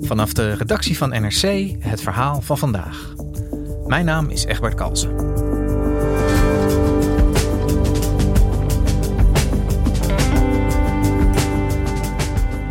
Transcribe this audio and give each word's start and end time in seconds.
Vanaf 0.00 0.32
de 0.32 0.52
redactie 0.52 0.96
van 0.96 1.08
NRC 1.08 1.74
het 1.78 2.00
verhaal 2.00 2.40
van 2.40 2.58
vandaag. 2.58 3.14
Mijn 3.86 4.04
naam 4.04 4.28
is 4.28 4.44
Egbert 4.44 4.74
Kalsen. 4.74 5.36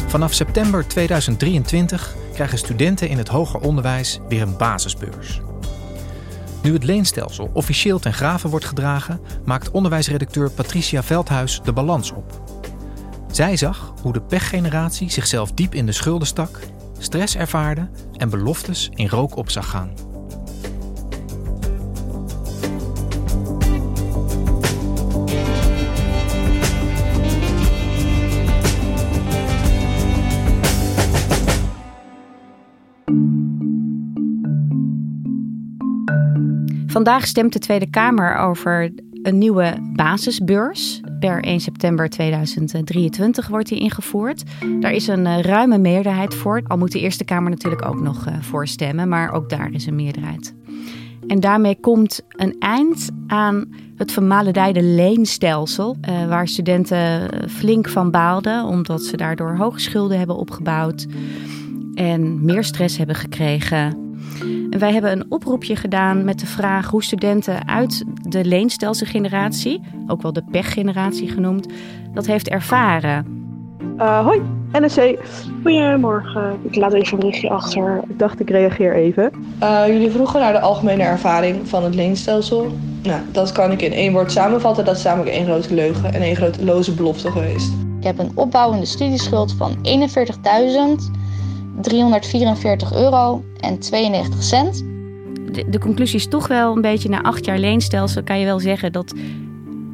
Vanaf 0.08 0.34
september 0.34 0.88
2023 0.88 2.16
krijgen 2.34 2.58
studenten 2.58 3.10
in 3.10 3.18
het 3.18 3.28
hoger 3.28 3.60
onderwijs 3.60 4.20
weer 4.28 4.42
een 4.42 4.58
basisbeurs. 4.58 5.42
Nu 6.64 6.74
het 6.74 6.84
leenstelsel 6.84 7.50
officieel 7.54 8.00
ten 8.00 8.14
grave 8.14 8.50
wordt 8.50 8.66
gedragen, 8.66 9.20
maakt 9.46 9.72
onderwijsredacteur 9.72 10.52
Patricia 10.52 11.04
Veldhuis 11.04 11.62
de 11.64 11.74
balans 11.74 12.12
op. 12.12 12.47
Zij 13.38 13.58
zag 13.58 13.94
hoe 14.02 14.14
de 14.14 14.22
pechgeneratie 14.22 15.12
zichzelf 15.12 15.52
diep 15.52 15.74
in 15.74 15.86
de 15.86 15.92
schulden 15.92 16.28
stak, 16.28 16.60
stress 16.98 17.36
ervaarde 17.36 17.90
en 18.16 18.30
beloftes 18.30 18.90
in 18.94 19.08
rook 19.08 19.36
op 19.36 19.50
zag 19.50 19.70
gaan. 19.70 19.90
Vandaag 36.88 37.28
stemt 37.28 37.54
de 37.54 37.60
Tweede 37.60 37.90
Kamer 37.90 38.36
over 38.36 38.94
een 39.24 39.38
nieuwe 39.38 39.92
basisbeurs. 39.96 41.02
Per 41.20 41.44
1 41.44 41.60
september 41.60 42.10
2023 42.10 43.48
wordt 43.48 43.68
die 43.68 43.80
ingevoerd. 43.80 44.44
Daar 44.80 44.92
is 44.92 45.08
een 45.08 45.26
eh, 45.26 45.40
ruime 45.40 45.78
meerderheid 45.78 46.36
voor. 46.36 46.62
Al 46.68 46.78
moet 46.78 46.92
de 46.92 47.00
Eerste 47.00 47.24
Kamer 47.24 47.50
natuurlijk 47.50 47.86
ook 47.86 48.02
nog 48.02 48.28
uh, 48.28 48.34
voor 48.42 48.68
stemmen, 48.68 49.10
maar 49.10 49.32
ook 49.32 49.50
daar 49.50 49.72
is 49.72 49.86
een 49.86 49.96
meerderheid. 49.96 50.54
En 51.28 51.40
daarmee 51.40 51.80
komt 51.80 52.22
een 52.30 52.56
eind 52.60 53.10
aan 53.28 53.74
het 53.96 54.12
vermalendijde 54.12 54.84
leenstelsel, 54.84 55.98
uh, 56.10 56.28
waar 56.28 56.48
studenten 56.48 57.30
flink 57.50 57.90
van 57.90 58.12
baalden, 58.12 58.66
omdat 58.66 59.04
ze 59.04 59.18
daardoor 59.18 59.56
hoge 59.56 59.80
schulden 59.80 60.18
hebben 60.18 60.38
opgebouwd 60.38 61.08
en 61.94 62.46
meer 62.46 62.64
stress 62.64 62.98
hebben 62.98 63.16
gekregen 63.16 63.78
en 63.78 64.07
wij 64.80 64.94
hebben 64.94 65.12
een 65.12 65.26
oproepje 65.30 65.76
gedaan 65.76 66.24
met 66.24 66.40
de 66.40 66.46
vraag 66.46 66.90
hoe 66.90 67.04
studenten 67.04 67.68
uit 67.68 68.04
de 68.22 68.46
leenstelselgeneratie, 68.46 69.82
ook 70.08 70.22
wel 70.22 70.34
de 70.34 70.44
pechgeneratie 70.52 71.30
genoemd, 71.30 71.68
dat 72.14 72.26
heeft 72.26 72.50
ervaren. 72.50 73.38
Uh, 73.98 74.26
hoi, 74.26 74.42
NSC. 74.72 75.16
Goedemorgen. 75.64 76.60
Ik 76.62 76.76
laat 76.76 76.94
even 76.94 77.14
een 77.14 77.20
berichtje 77.20 77.50
achter. 77.50 78.02
Ik 78.08 78.20
dacht, 78.20 78.40
ik 78.40 78.50
reageer 78.50 78.96
even. 78.96 79.32
Uh, 79.64 79.84
jullie 79.88 80.12
vroegen 80.12 80.40
naar 80.40 80.54
de 80.54 80.60
algemene 80.60 81.04
ervaring 81.04 81.68
van 81.68 81.84
het 81.84 81.96
leenstelsel. 81.96 82.72
Nou, 83.04 83.22
dat 83.32 83.52
kan 83.52 83.72
ik 83.72 83.82
in 83.82 83.92
één 83.92 84.14
woord 84.14 84.32
samenvatten. 84.32 84.86
Dat 84.86 84.98
is 84.98 85.04
namelijk 85.04 85.32
één 85.32 85.46
grote 85.46 85.74
leugen 85.74 86.14
en 86.14 86.22
één 86.22 86.36
grote 86.36 86.66
loze 86.66 86.94
belofte 86.94 87.32
geweest. 87.32 87.72
Ik 87.98 88.04
heb 88.04 88.20
een 88.20 88.32
opbouwende 88.36 88.86
studieschuld 88.86 89.54
van 89.54 89.76
41.000 89.76 91.26
344 91.82 92.94
euro 92.94 93.44
en 93.60 93.80
92 93.80 94.44
cent. 94.44 94.84
De, 95.52 95.70
de, 95.70 95.80
conclusie 95.80 96.20
is 96.20 96.28
toch 96.28 96.48
wel 96.48 96.76
een 96.76 96.82
beetje 96.82 97.10
na 97.10 97.22
acht 97.22 97.46
jaar 97.46 97.58
leenstelsel 97.58 98.24
kan 98.24 98.40
je 98.40 98.46
wel 98.46 98.60
zeggen 98.60 98.92
dat 98.92 99.14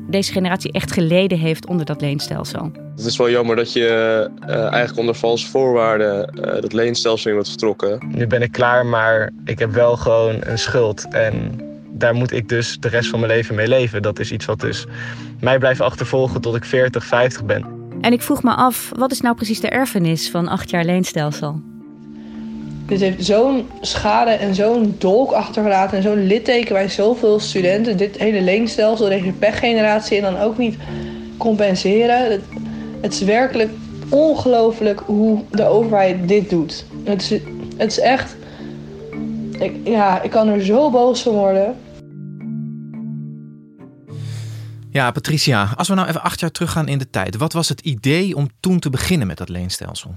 deze 0.08 0.32
generatie 0.32 0.72
echt 0.72 0.92
geleden 0.92 1.38
heeft 1.38 1.68
onder 1.68 1.86
dat 1.86 2.02
leenstelsel. 2.02 2.72
Het 2.96 3.06
is 3.06 3.18
wel 3.18 3.30
jammer 3.30 3.56
dat 3.56 3.74
je 3.74 4.30
uh, 4.42 4.56
eigenlijk 4.56 4.98
onder 4.98 5.16
valse 5.16 5.48
voorwaarden 5.48 6.30
uh, 6.36 6.62
dat 6.62 6.74
leenstelsel 6.74 7.28
in 7.28 7.36
wordt 7.36 7.50
vertrokken. 7.50 8.12
Nu 8.16 8.28
ben 8.28 8.42
ik 8.42 8.52
klaar, 8.52 8.86
maar 8.86 9.32
ik 9.46 9.60
heb 9.60 9.72
wel 9.72 9.98
gewoon 9.98 10.36
een 10.40 10.60
schuld 10.60 11.08
en 11.10 11.62
daar 11.92 12.14
moet 12.14 12.32
ik 12.32 12.50
dus 12.50 12.78
de 12.80 12.88
rest 12.88 13.10
van 13.10 13.20
mijn 13.20 13.32
leven 13.32 13.56
mee 13.56 13.68
leven. 13.68 14.02
Dat 14.02 14.20
is 14.20 14.32
iets 14.32 14.46
wat 14.46 14.60
dus 14.60 14.86
mij 15.40 15.58
blijft 15.58 15.82
achtervolgen 15.82 16.42
tot 16.42 16.56
ik 16.56 16.66
40, 16.66 17.06
50 17.06 17.46
ben. 17.46 17.66
En 18.02 18.14
ik 18.14 18.22
vroeg 18.22 18.44
me 18.44 18.56
af, 18.56 18.92
wat 18.98 19.12
is 19.12 19.22
nou 19.22 19.36
precies 19.36 19.60
de 19.60 19.70
erfenis 19.70 20.30
van 20.30 20.48
acht 20.48 20.70
jaar 20.70 20.86
leenstelsel? 20.86 21.62
Dit 22.86 23.00
heeft 23.00 23.26
zo'n 23.26 23.70
schade 23.82 24.32
en 24.32 24.56
zo'n 24.56 24.96
dolk 24.98 25.32
achtergelaten 25.32 25.98
en 25.98 26.04
zo'n 26.04 26.28
litteken 26.28 26.74
bij 26.74 26.90
zoveel 26.90 27.40
studenten. 27.40 27.98
Dit 27.98 28.18
hele 28.18 28.42
leenstelsel, 28.42 29.10
deze 29.10 29.32
pechgeneratie 29.32 30.18
en 30.18 30.34
dan 30.34 30.42
ook 30.42 30.58
niet 30.58 30.78
compenseren. 31.38 32.32
Het, 32.32 32.42
het 33.02 33.14
is 33.14 33.22
werkelijk 33.22 33.72
ongelooflijk 34.10 35.00
hoe 35.06 35.44
de 35.52 35.66
overheid 35.66 36.28
dit 36.28 36.50
doet. 36.50 36.86
Het 37.04 37.22
is, 37.22 37.30
het 37.78 37.92
is 37.92 38.00
echt... 38.00 38.36
Ik, 39.60 39.76
ja, 39.84 40.22
ik 40.22 40.30
kan 40.30 40.48
er 40.48 40.62
zo 40.62 40.92
boos 40.92 41.22
van 41.22 41.34
worden. 41.34 41.76
Ja, 44.90 45.12
Patricia, 45.12 45.74
als 45.76 45.88
we 45.88 45.94
nou 45.94 46.08
even 46.08 46.22
acht 46.22 46.40
jaar 46.40 46.52
teruggaan 46.52 46.88
in 46.88 46.98
de 46.98 47.10
tijd. 47.10 47.38
Wat 47.38 47.54
was 47.54 47.70
het 47.70 47.82
idee 47.82 48.36
om 48.36 48.50
toen 48.60 48.80
te 48.80 48.90
beginnen 48.90 49.28
met 49.28 49.38
dat 49.38 49.50
leenstelsel? 49.50 50.16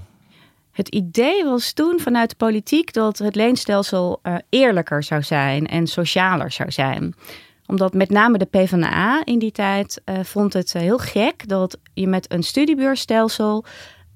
Het 0.77 0.89
idee 0.89 1.43
was 1.43 1.73
toen 1.73 1.99
vanuit 1.99 2.29
de 2.29 2.35
politiek 2.35 2.93
dat 2.93 3.17
het 3.17 3.35
leenstelsel 3.35 4.19
uh, 4.23 4.35
eerlijker 4.49 5.03
zou 5.03 5.23
zijn 5.23 5.67
en 5.67 5.87
socialer 5.87 6.51
zou 6.51 6.71
zijn. 6.71 7.15
Omdat 7.65 7.93
met 7.93 8.09
name 8.09 8.37
de 8.37 8.45
PvdA 8.45 9.21
in 9.25 9.39
die 9.39 9.51
tijd 9.51 10.01
uh, 10.05 10.19
vond 10.23 10.53
het 10.53 10.73
uh, 10.75 10.81
heel 10.81 10.97
gek 10.97 11.47
dat 11.47 11.77
je 11.93 12.07
met 12.07 12.31
een 12.31 12.43
studiebeursstelsel 12.43 13.65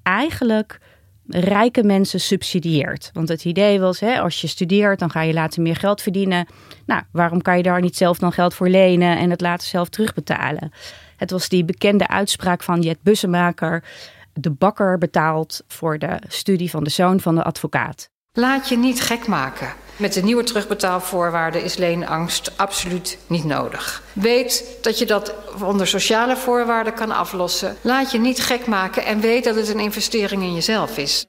eigenlijk 0.02 0.78
rijke 1.26 1.82
mensen 1.82 2.20
subsidieert. 2.20 3.10
Want 3.12 3.28
het 3.28 3.44
idee 3.44 3.80
was, 3.80 4.00
hè, 4.00 4.20
als 4.20 4.40
je 4.40 4.46
studeert, 4.46 4.98
dan 4.98 5.10
ga 5.10 5.22
je 5.22 5.32
later 5.32 5.62
meer 5.62 5.76
geld 5.76 6.02
verdienen. 6.02 6.46
Nou, 6.86 7.02
waarom 7.12 7.42
kan 7.42 7.56
je 7.56 7.62
daar 7.62 7.80
niet 7.80 7.96
zelf 7.96 8.18
dan 8.18 8.32
geld 8.32 8.54
voor 8.54 8.68
lenen 8.68 9.18
en 9.18 9.30
het 9.30 9.40
later 9.40 9.68
zelf 9.68 9.88
terugbetalen? 9.88 10.72
Het 11.16 11.30
was 11.30 11.48
die 11.48 11.64
bekende 11.64 12.08
uitspraak 12.08 12.62
van 12.62 12.80
Jet 12.80 13.02
Bussemaker 13.02 13.84
de 14.32 14.50
bakker 14.50 14.98
betaalt 14.98 15.62
voor 15.66 15.98
de 15.98 16.18
studie 16.28 16.70
van 16.70 16.84
de 16.84 16.90
zoon 16.90 17.20
van 17.20 17.34
de 17.34 17.42
advocaat. 17.42 18.10
Laat 18.32 18.68
je 18.68 18.76
niet 18.76 19.00
gek 19.00 19.26
maken. 19.26 19.68
Met 19.96 20.12
de 20.12 20.22
nieuwe 20.22 20.42
terugbetaalvoorwaarden 20.42 21.64
is 21.64 21.76
leenangst 21.76 22.58
absoluut 22.58 23.18
niet 23.26 23.44
nodig. 23.44 24.02
Weet 24.12 24.78
dat 24.82 24.98
je 24.98 25.06
dat 25.06 25.34
onder 25.62 25.86
sociale 25.86 26.36
voorwaarden 26.36 26.94
kan 26.94 27.10
aflossen. 27.10 27.76
Laat 27.80 28.10
je 28.10 28.18
niet 28.18 28.40
gek 28.40 28.66
maken 28.66 29.04
en 29.04 29.20
weet 29.20 29.44
dat 29.44 29.54
het 29.56 29.68
een 29.68 29.80
investering 29.80 30.42
in 30.42 30.54
jezelf 30.54 30.98
is. 30.98 31.26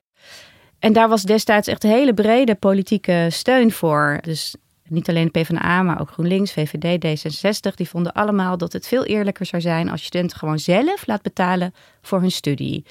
En 0.80 0.94
daar 0.94 1.09
was 1.09 1.24
destijds 1.24 1.68
echt 1.68 1.84
hele 1.84 2.13
brede 2.13 2.56
politieke 2.56 3.28
steun 3.30 3.72
voor. 3.72 4.18
Dus 4.22 4.56
niet 4.90 5.10
alleen 5.10 5.30
de 5.32 5.40
PvdA, 5.40 5.82
maar 5.82 6.02
ook 6.02 6.10
GroenLinks, 6.10 6.52
VVD, 6.52 7.06
D66, 7.06 7.76
die 7.76 7.90
vonden 7.90 8.14
allemaal 8.14 8.58
dat 8.58 8.74
het 8.74 8.88
veel 8.88 9.04
eerlijker 9.06 9.46
zou 9.46 9.62
zijn 9.62 9.90
als 9.90 10.04
studenten 10.04 10.38
gewoon 10.38 10.60
zelf 10.60 11.08
laat 11.08 11.22
betalen 11.22 11.74
voor 12.02 12.20
hun 12.20 12.32
studie. 12.32 12.86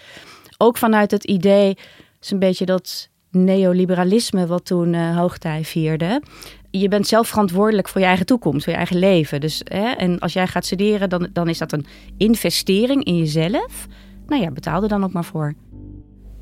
Ook 0.58 0.78
vanuit 0.78 1.10
het 1.10 1.24
idee, 1.24 1.76
is 2.20 2.30
een 2.30 2.38
beetje 2.38 2.64
dat 2.64 3.08
neoliberalisme 3.30 4.46
wat 4.46 4.66
toen 4.66 4.92
uh, 4.92 5.16
hoogtij 5.16 5.64
vierde. 5.64 6.22
Je 6.70 6.88
bent 6.88 7.06
zelf 7.06 7.28
verantwoordelijk 7.28 7.88
voor 7.88 8.00
je 8.00 8.06
eigen 8.06 8.26
toekomst, 8.26 8.64
voor 8.64 8.72
je 8.72 8.78
eigen 8.78 8.98
leven. 8.98 9.40
Dus, 9.40 9.60
hè, 9.64 9.90
en 9.90 10.18
als 10.18 10.32
jij 10.32 10.46
gaat 10.46 10.64
studeren, 10.64 11.08
dan, 11.08 11.28
dan 11.32 11.48
is 11.48 11.58
dat 11.58 11.72
een 11.72 11.86
investering 12.16 13.04
in 13.04 13.16
jezelf. 13.16 13.86
Nou 14.26 14.42
ja, 14.42 14.50
betaal 14.50 14.82
er 14.82 14.88
dan 14.88 15.04
ook 15.04 15.12
maar 15.12 15.24
voor. 15.24 15.54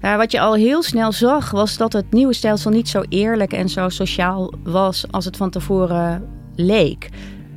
Ja, 0.01 0.17
wat 0.17 0.33
je 0.33 0.41
al 0.41 0.55
heel 0.55 0.83
snel 0.83 1.13
zag, 1.13 1.51
was 1.51 1.77
dat 1.77 1.93
het 1.93 2.13
nieuwe 2.13 2.33
stelsel 2.33 2.71
niet 2.71 2.89
zo 2.89 3.03
eerlijk 3.09 3.53
en 3.53 3.69
zo 3.69 3.89
sociaal 3.89 4.53
was 4.63 5.05
als 5.11 5.25
het 5.25 5.37
van 5.37 5.51
tevoren 5.51 6.29
leek. 6.55 7.09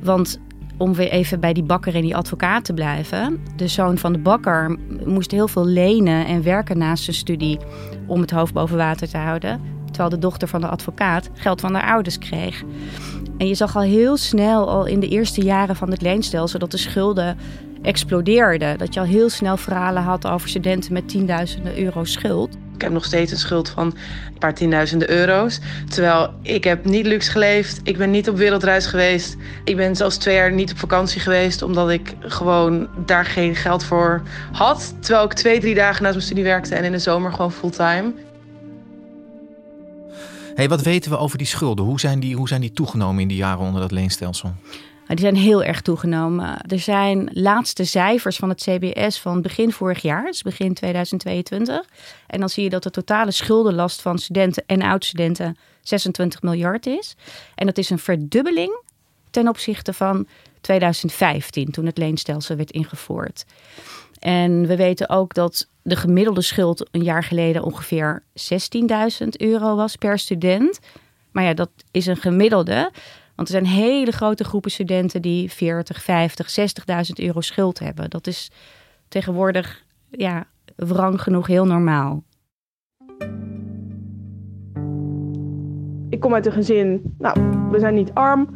Want 0.02 0.40
om 0.78 0.94
weer 0.94 1.10
even 1.10 1.40
bij 1.40 1.52
die 1.52 1.62
bakker 1.62 1.94
en 1.94 2.02
die 2.02 2.16
advocaat 2.16 2.64
te 2.64 2.72
blijven. 2.72 3.40
De 3.56 3.68
zoon 3.68 3.98
van 3.98 4.12
de 4.12 4.18
bakker 4.18 4.78
moest 5.04 5.30
heel 5.30 5.48
veel 5.48 5.66
lenen 5.66 6.26
en 6.26 6.42
werken 6.42 6.78
naast 6.78 7.04
zijn 7.04 7.16
studie 7.16 7.58
om 8.06 8.20
het 8.20 8.30
hoofd 8.30 8.52
boven 8.52 8.76
water 8.76 9.08
te 9.08 9.18
houden. 9.18 9.60
Terwijl 9.86 10.10
de 10.10 10.18
dochter 10.18 10.48
van 10.48 10.60
de 10.60 10.68
advocaat 10.68 11.30
geld 11.34 11.60
van 11.60 11.74
haar 11.74 11.92
ouders 11.92 12.18
kreeg. 12.18 12.62
En 13.38 13.48
je 13.48 13.54
zag 13.54 13.76
al 13.76 13.82
heel 13.82 14.16
snel, 14.16 14.68
al 14.68 14.86
in 14.86 15.00
de 15.00 15.08
eerste 15.08 15.42
jaren 15.42 15.76
van 15.76 15.90
het 15.90 16.02
leenstelsel, 16.02 16.58
dat 16.58 16.70
de 16.70 16.76
schulden 16.76 17.38
explodeerde. 17.84 18.74
Dat 18.76 18.94
je 18.94 19.00
al 19.00 19.06
heel 19.06 19.28
snel 19.28 19.56
verhalen 19.56 20.02
had 20.02 20.26
over 20.26 20.48
studenten 20.48 20.92
met 20.92 21.08
tienduizenden 21.08 21.78
euro 21.78 22.04
schuld. 22.04 22.56
Ik 22.74 22.82
heb 22.82 22.92
nog 22.92 23.04
steeds 23.04 23.32
een 23.32 23.38
schuld 23.38 23.68
van 23.68 23.86
een 23.86 24.38
paar 24.38 24.54
tienduizenden 24.54 25.10
euro's. 25.10 25.60
Terwijl 25.88 26.34
ik 26.42 26.64
heb 26.64 26.84
niet 26.84 27.06
luxe 27.06 27.30
geleefd. 27.30 27.80
Ik 27.82 27.96
ben 27.96 28.10
niet 28.10 28.28
op 28.28 28.36
wereldreis 28.36 28.86
geweest. 28.86 29.36
Ik 29.64 29.76
ben 29.76 29.96
zelfs 29.96 30.16
twee 30.16 30.34
jaar 30.34 30.52
niet 30.52 30.70
op 30.70 30.78
vakantie 30.78 31.20
geweest. 31.20 31.62
Omdat 31.62 31.90
ik 31.90 32.14
gewoon 32.20 32.88
daar 33.06 33.24
geen 33.24 33.54
geld 33.54 33.84
voor 33.84 34.22
had. 34.52 34.94
Terwijl 35.00 35.24
ik 35.24 35.32
twee, 35.32 35.60
drie 35.60 35.74
dagen 35.74 36.02
naast 36.02 36.14
mijn 36.14 36.26
studie 36.26 36.44
werkte. 36.44 36.74
En 36.74 36.84
in 36.84 36.92
de 36.92 36.98
zomer 36.98 37.32
gewoon 37.32 37.52
fulltime. 37.52 38.12
Hey, 40.54 40.68
wat 40.68 40.82
weten 40.82 41.10
we 41.10 41.16
over 41.16 41.38
die 41.38 41.46
schulden? 41.46 41.84
Hoe 41.84 42.00
zijn 42.00 42.20
die, 42.20 42.36
hoe 42.36 42.48
zijn 42.48 42.60
die 42.60 42.72
toegenomen 42.72 43.22
in 43.22 43.28
die 43.28 43.36
jaren 43.36 43.64
onder 43.64 43.80
dat 43.80 43.90
leenstelsel? 43.90 44.54
Die 45.06 45.18
zijn 45.18 45.36
heel 45.36 45.62
erg 45.62 45.80
toegenomen. 45.80 46.60
Er 46.60 46.78
zijn 46.78 47.30
laatste 47.32 47.84
cijfers 47.84 48.36
van 48.36 48.48
het 48.48 48.60
CBS 48.62 49.20
van 49.20 49.42
begin 49.42 49.72
vorig 49.72 50.02
jaar, 50.02 50.24
dus 50.24 50.42
begin 50.42 50.74
2022. 50.74 51.88
En 52.26 52.40
dan 52.40 52.48
zie 52.48 52.62
je 52.62 52.70
dat 52.70 52.82
de 52.82 52.90
totale 52.90 53.30
schuldenlast 53.30 54.02
van 54.02 54.18
studenten 54.18 54.62
en 54.66 54.82
oud-studenten 54.82 55.56
26 55.80 56.42
miljard 56.42 56.86
is. 56.86 57.14
En 57.54 57.66
dat 57.66 57.78
is 57.78 57.90
een 57.90 57.98
verdubbeling 57.98 58.82
ten 59.30 59.48
opzichte 59.48 59.92
van 59.92 60.26
2015, 60.60 61.70
toen 61.70 61.86
het 61.86 61.98
leenstelsel 61.98 62.56
werd 62.56 62.70
ingevoerd. 62.70 63.44
En 64.18 64.66
we 64.66 64.76
weten 64.76 65.08
ook 65.08 65.34
dat 65.34 65.68
de 65.82 65.96
gemiddelde 65.96 66.42
schuld 66.42 66.88
een 66.90 67.02
jaar 67.02 67.24
geleden 67.24 67.62
ongeveer 67.62 68.22
16.000 69.20 69.28
euro 69.28 69.76
was 69.76 69.96
per 69.96 70.18
student. 70.18 70.78
Maar 71.30 71.44
ja, 71.44 71.54
dat 71.54 71.70
is 71.90 72.06
een 72.06 72.16
gemiddelde. 72.16 72.90
Want 73.34 73.48
er 73.48 73.54
zijn 73.54 73.66
hele 73.66 74.12
grote 74.12 74.44
groepen 74.44 74.70
studenten 74.70 75.22
die 75.22 75.52
40, 75.52 76.02
50, 76.02 76.58
60.000 76.58 77.24
euro 77.24 77.40
schuld 77.40 77.78
hebben. 77.78 78.10
Dat 78.10 78.26
is 78.26 78.50
tegenwoordig 79.08 79.84
ja, 80.10 80.46
wrang 80.76 81.22
genoeg 81.22 81.46
heel 81.46 81.66
normaal. 81.66 82.22
Ik 86.08 86.20
kom 86.20 86.34
uit 86.34 86.46
een 86.46 86.52
gezin, 86.52 87.14
nou, 87.18 87.68
we 87.70 87.78
zijn 87.78 87.94
niet 87.94 88.12
arm, 88.12 88.54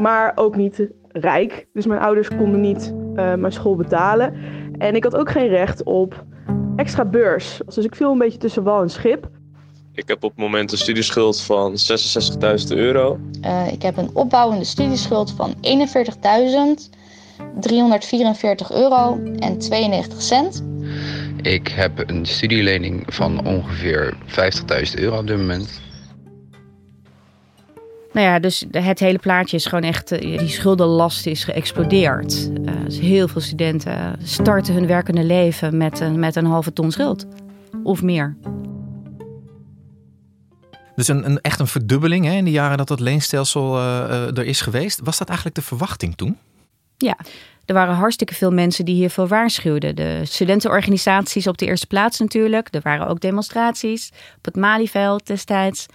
maar 0.00 0.32
ook 0.34 0.56
niet 0.56 0.88
rijk. 1.08 1.66
Dus 1.72 1.86
mijn 1.86 2.00
ouders 2.00 2.28
konden 2.28 2.60
niet 2.60 2.94
uh, 2.94 3.34
mijn 3.34 3.52
school 3.52 3.76
betalen. 3.76 4.34
En 4.78 4.94
ik 4.94 5.04
had 5.04 5.16
ook 5.16 5.30
geen 5.30 5.48
recht 5.48 5.82
op 5.82 6.24
extra 6.76 7.04
beurs. 7.04 7.60
Dus 7.64 7.84
ik 7.84 7.94
viel 7.94 8.12
een 8.12 8.18
beetje 8.18 8.38
tussen 8.38 8.62
wal 8.62 8.82
en 8.82 8.90
schip. 8.90 9.30
Ik 9.98 10.08
heb 10.08 10.24
op 10.24 10.30
het 10.30 10.38
moment 10.38 10.72
een 10.72 10.78
studieschuld 10.78 11.40
van 11.40 11.72
66.000 11.72 12.66
euro. 12.68 13.18
Uh, 13.44 13.72
ik 13.72 13.82
heb 13.82 13.96
een 13.96 14.10
opbouwende 14.12 14.64
studieschuld 14.64 15.32
van 15.36 15.54
41.344 15.54 15.60
euro 18.70 19.20
en 19.38 19.58
92 19.58 20.22
cent. 20.22 20.64
Ik 21.42 21.68
heb 21.68 22.10
een 22.10 22.26
studielening 22.26 23.04
van 23.06 23.46
ongeveer 23.46 24.16
50.000 24.26 24.94
euro 24.94 25.18
op 25.18 25.26
dit 25.26 25.36
moment. 25.36 25.80
Nou 28.12 28.26
ja, 28.26 28.38
dus 28.38 28.64
het 28.70 28.98
hele 28.98 29.18
plaatje 29.18 29.56
is 29.56 29.66
gewoon 29.66 29.84
echt, 29.84 30.12
eh, 30.12 30.38
die 30.38 30.48
schuldenlast 30.48 31.26
is 31.26 31.44
geëxplodeerd. 31.44 32.50
Uh, 32.64 32.84
dus 32.84 32.98
heel 32.98 33.28
veel 33.28 33.40
studenten 33.40 34.18
starten 34.22 34.74
hun 34.74 34.86
werkende 34.86 35.24
leven 35.24 35.76
met 35.76 36.00
een, 36.00 36.18
met 36.18 36.36
een 36.36 36.46
halve 36.46 36.72
ton 36.72 36.90
schuld. 36.90 37.26
Of 37.82 38.02
meer. 38.02 38.36
Dus 40.98 41.08
een, 41.08 41.24
een, 41.24 41.40
echt 41.40 41.60
een 41.60 41.66
verdubbeling 41.66 42.24
hè, 42.24 42.32
in 42.32 42.44
de 42.44 42.50
jaren 42.50 42.76
dat 42.76 42.88
dat 42.88 43.00
leenstelsel 43.00 43.76
uh, 43.76 44.38
er 44.38 44.44
is 44.44 44.60
geweest. 44.60 45.00
Was 45.04 45.18
dat 45.18 45.28
eigenlijk 45.28 45.58
de 45.58 45.64
verwachting 45.64 46.16
toen? 46.16 46.38
Ja, 46.96 47.16
er 47.64 47.74
waren 47.74 47.94
hartstikke 47.94 48.34
veel 48.34 48.50
mensen 48.50 48.84
die 48.84 48.94
hiervoor 48.94 49.28
waarschuwden. 49.28 49.96
De 49.96 50.20
studentenorganisaties 50.24 51.46
op 51.46 51.58
de 51.58 51.66
eerste 51.66 51.86
plaats 51.86 52.18
natuurlijk. 52.18 52.68
Er 52.70 52.80
waren 52.82 53.06
ook 53.06 53.20
demonstraties 53.20 54.10
op 54.36 54.44
het 54.44 54.56
Malieveld 54.56 55.26
destijds. 55.26 55.86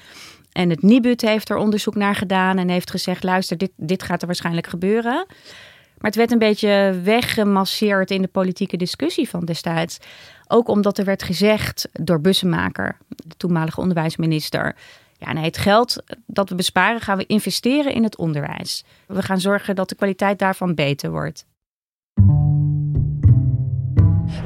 En 0.51 0.69
het 0.69 0.81
Nibud 0.81 1.21
heeft 1.21 1.49
er 1.49 1.57
onderzoek 1.57 1.95
naar 1.95 2.15
gedaan 2.15 2.57
en 2.57 2.69
heeft 2.69 2.91
gezegd: 2.91 3.23
luister, 3.23 3.57
dit, 3.57 3.71
dit 3.75 4.03
gaat 4.03 4.21
er 4.21 4.27
waarschijnlijk 4.27 4.67
gebeuren. 4.67 5.25
Maar 6.03 6.11
het 6.11 6.19
werd 6.19 6.31
een 6.31 6.47
beetje 6.47 6.99
weggemasseerd 7.03 8.11
in 8.11 8.21
de 8.21 8.27
politieke 8.27 8.77
discussie 8.77 9.29
van 9.29 9.45
destijds. 9.45 9.97
Ook 10.47 10.67
omdat 10.67 10.97
er 10.97 11.05
werd 11.05 11.23
gezegd 11.23 11.89
door 11.91 12.21
Bussemaker, 12.21 12.97
de 13.07 13.35
toenmalige 13.37 13.79
onderwijsminister. 13.79 14.75
Ja, 15.17 15.35
het 15.35 15.57
geld 15.57 16.03
dat 16.25 16.49
we 16.49 16.55
besparen 16.55 17.01
gaan 17.01 17.17
we 17.17 17.25
investeren 17.25 17.93
in 17.93 18.03
het 18.03 18.17
onderwijs. 18.17 18.83
We 19.07 19.21
gaan 19.21 19.39
zorgen 19.39 19.75
dat 19.75 19.89
de 19.89 19.95
kwaliteit 19.95 20.39
daarvan 20.39 20.75
beter 20.75 21.11
wordt. 21.11 21.45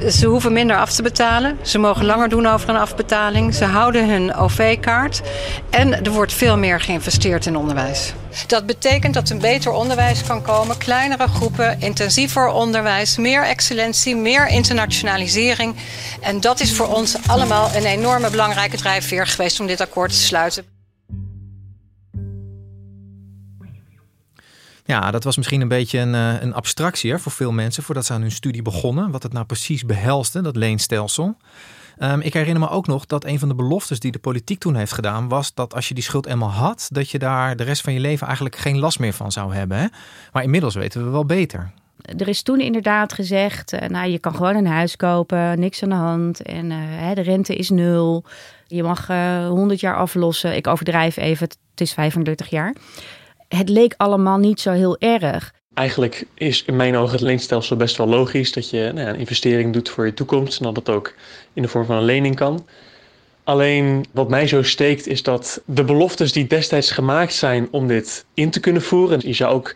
Ze 0.05 0.25
hoeven 0.25 0.53
minder 0.53 0.77
af 0.77 0.93
te 0.93 1.01
betalen. 1.01 1.57
Ze 1.61 1.77
mogen 1.77 2.05
langer 2.05 2.29
doen 2.29 2.45
over 2.45 2.69
een 2.69 2.77
afbetaling. 2.77 3.55
Ze 3.55 3.65
houden 3.65 4.09
hun 4.09 4.35
OV-kaart. 4.35 5.21
En 5.69 6.05
er 6.05 6.11
wordt 6.11 6.33
veel 6.33 6.57
meer 6.57 6.81
geïnvesteerd 6.81 7.45
in 7.45 7.57
onderwijs. 7.57 8.13
Dat 8.47 8.65
betekent 8.65 9.13
dat 9.13 9.29
een 9.29 9.39
beter 9.39 9.71
onderwijs 9.71 10.23
kan 10.23 10.41
komen. 10.41 10.77
Kleinere 10.77 11.27
groepen, 11.27 11.81
intensiever 11.81 12.47
onderwijs, 12.47 13.17
meer 13.17 13.43
excellentie, 13.43 14.15
meer 14.15 14.47
internationalisering. 14.47 15.75
En 16.21 16.41
dat 16.41 16.59
is 16.59 16.73
voor 16.73 16.87
ons 16.87 17.15
allemaal 17.27 17.69
een 17.75 17.85
enorme 17.85 18.29
belangrijke 18.29 18.77
drijfveer 18.77 19.27
geweest 19.27 19.59
om 19.59 19.67
dit 19.67 19.81
akkoord 19.81 20.09
te 20.09 20.17
sluiten. 20.17 20.76
Ja, 24.87 25.11
dat 25.11 25.23
was 25.23 25.37
misschien 25.37 25.61
een 25.61 25.67
beetje 25.67 25.99
een, 25.99 26.15
eh, 26.15 26.41
een 26.41 26.53
abstractie 26.53 27.11
hè, 27.11 27.19
voor 27.19 27.31
veel 27.31 27.51
mensen 27.51 27.83
voordat 27.83 28.05
ze 28.05 28.13
aan 28.13 28.21
hun 28.21 28.31
studie 28.31 28.61
begonnen. 28.61 29.11
Wat 29.11 29.23
het 29.23 29.33
nou 29.33 29.45
precies 29.45 29.85
behelste, 29.85 30.41
dat 30.41 30.55
leenstelsel. 30.55 31.37
Um, 31.99 32.21
ik 32.21 32.33
herinner 32.33 32.59
me 32.59 32.69
ook 32.69 32.87
nog 32.87 33.05
dat 33.05 33.25
een 33.25 33.39
van 33.39 33.47
de 33.47 33.55
beloftes 33.55 33.99
die 33.99 34.11
de 34.11 34.19
politiek 34.19 34.59
toen 34.59 34.75
heeft 34.75 34.91
gedaan, 34.91 35.27
was 35.27 35.53
dat 35.53 35.73
als 35.73 35.87
je 35.87 35.93
die 35.93 36.03
schuld 36.03 36.25
eenmaal 36.25 36.51
had, 36.51 36.87
dat 36.91 37.09
je 37.09 37.19
daar 37.19 37.55
de 37.55 37.63
rest 37.63 37.81
van 37.81 37.93
je 37.93 37.99
leven 37.99 38.25
eigenlijk 38.25 38.55
geen 38.55 38.79
last 38.79 38.99
meer 38.99 39.13
van 39.13 39.31
zou 39.31 39.53
hebben. 39.53 39.77
Hè? 39.77 39.85
Maar 40.31 40.43
inmiddels 40.43 40.75
weten 40.75 41.03
we 41.03 41.09
wel 41.09 41.25
beter. 41.25 41.71
Er 42.17 42.27
is 42.27 42.41
toen 42.41 42.59
inderdaad 42.59 43.13
gezegd, 43.13 43.73
uh, 43.73 43.79
nou 43.79 44.09
je 44.09 44.19
kan 44.19 44.35
gewoon 44.35 44.55
een 44.55 44.67
huis 44.67 44.95
kopen, 44.95 45.59
niks 45.59 45.83
aan 45.83 45.89
de 45.89 45.95
hand 45.95 46.41
en 46.41 46.71
uh, 46.71 47.11
de 47.13 47.21
rente 47.21 47.55
is 47.55 47.69
nul. 47.69 48.23
Je 48.67 48.83
mag 48.83 49.09
uh, 49.09 49.47
100 49.47 49.79
jaar 49.79 49.95
aflossen. 49.95 50.55
Ik 50.55 50.67
overdrijf 50.67 51.17
even, 51.17 51.47
het 51.47 51.81
is 51.81 51.93
35 51.93 52.49
jaar 52.49 52.75
het 53.47 53.69
leek 53.69 53.93
allemaal 53.97 54.37
niet 54.37 54.59
zo 54.59 54.71
heel 54.71 54.97
erg. 54.99 55.53
Eigenlijk 55.73 56.25
is 56.33 56.63
in 56.65 56.75
mijn 56.75 56.95
ogen 56.95 57.11
het 57.11 57.21
leenstelsel 57.21 57.75
best 57.75 57.97
wel 57.97 58.07
logisch 58.07 58.51
dat 58.51 58.69
je 58.69 58.91
nou 58.93 58.99
ja, 58.99 59.13
een 59.13 59.19
investering 59.19 59.73
doet 59.73 59.89
voor 59.89 60.05
je 60.05 60.13
toekomst 60.13 60.61
en 60.61 60.73
dat 60.73 60.89
ook 60.89 61.13
in 61.53 61.61
de 61.61 61.67
vorm 61.67 61.85
van 61.85 61.95
een 61.95 62.03
lening 62.03 62.35
kan. 62.35 62.65
Alleen 63.43 64.05
wat 64.11 64.29
mij 64.29 64.47
zo 64.47 64.63
steekt 64.63 65.07
is 65.07 65.23
dat 65.23 65.61
de 65.65 65.83
beloftes 65.83 66.33
die 66.33 66.47
destijds 66.47 66.91
gemaakt 66.91 67.33
zijn 67.33 67.67
om 67.71 67.87
dit 67.87 68.25
in 68.33 68.49
te 68.49 68.59
kunnen 68.59 68.81
voeren. 68.81 69.19
Je 69.23 69.33
zou 69.33 69.53
ook 69.53 69.75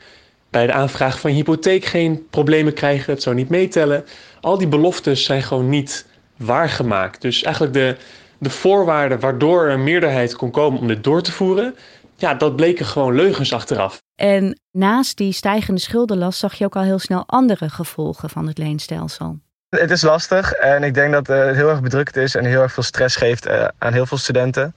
bij 0.50 0.66
de 0.66 0.74
aanvraag 0.74 1.20
van 1.20 1.32
je 1.32 1.36
hypotheek 1.36 1.86
geen 1.86 2.28
problemen 2.30 2.74
krijgen, 2.74 3.14
het 3.14 3.22
zou 3.22 3.36
niet 3.36 3.50
meetellen. 3.50 4.06
Al 4.42 4.58
die 4.58 4.68
beloftes 4.68 5.24
zijn 5.24 5.44
gewoon 5.44 5.70
niet 5.70 6.06
waargemaakt. 6.38 7.22
Dus 7.22 7.44
eigenlijk 7.44 7.74
de, 7.74 7.96
de 8.38 8.50
voorwaarden 8.50 9.20
waardoor 9.20 9.70
een 9.70 9.84
meerderheid 9.84 10.36
kon 10.36 10.52
komen 10.52 10.80
om 10.80 10.88
dit 10.88 11.04
door 11.04 11.22
te 11.22 11.32
voeren, 11.32 11.76
ja, 12.22 12.34
dat 12.34 12.56
bleken 12.56 12.86
gewoon 12.86 13.16
leugens 13.16 13.54
achteraf. 13.54 14.02
En 14.16 14.60
naast 14.72 15.18
die 15.18 15.34
stijgende 15.34 15.80
schuldenlast 15.80 16.40
zag 16.40 16.54
je 16.54 16.66
ook 16.66 16.76
al 16.76 16.82
heel 16.82 17.00
snel 17.00 17.24
andere 17.26 17.70
gevolgen 17.70 18.30
van 18.30 18.48
het 18.48 18.58
leenstelsel. 18.58 19.40
Het 19.70 19.92
is 19.92 20.02
lastig 20.02 20.52
en 20.52 20.84
ik 20.84 20.94
denk 20.94 21.12
dat 21.12 21.28
het 21.28 21.56
heel 21.56 21.70
erg 21.70 21.82
bedrukt 21.82 22.16
is 22.16 22.36
en 22.36 22.46
heel 22.46 22.62
erg 22.62 22.74
veel 22.74 22.84
stress 22.84 23.16
geeft 23.16 23.46
eh, 23.46 23.68
aan 23.78 23.94
heel 23.94 24.06
veel 24.06 24.18
studenten. 24.18 24.76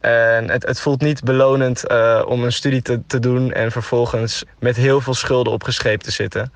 En 0.00 0.50
het, 0.50 0.66
het 0.66 0.80
voelt 0.80 1.00
niet 1.00 1.22
belonend 1.22 1.84
uh, 1.90 2.22
om 2.26 2.44
een 2.44 2.52
studie 2.52 2.82
te, 2.82 3.06
te 3.06 3.18
doen 3.18 3.52
en 3.52 3.72
vervolgens 3.72 4.44
met 4.58 4.76
heel 4.76 5.00
veel 5.00 5.14
schulden 5.14 5.52
opgescheept 5.52 6.04
te 6.04 6.10
zitten. 6.10 6.52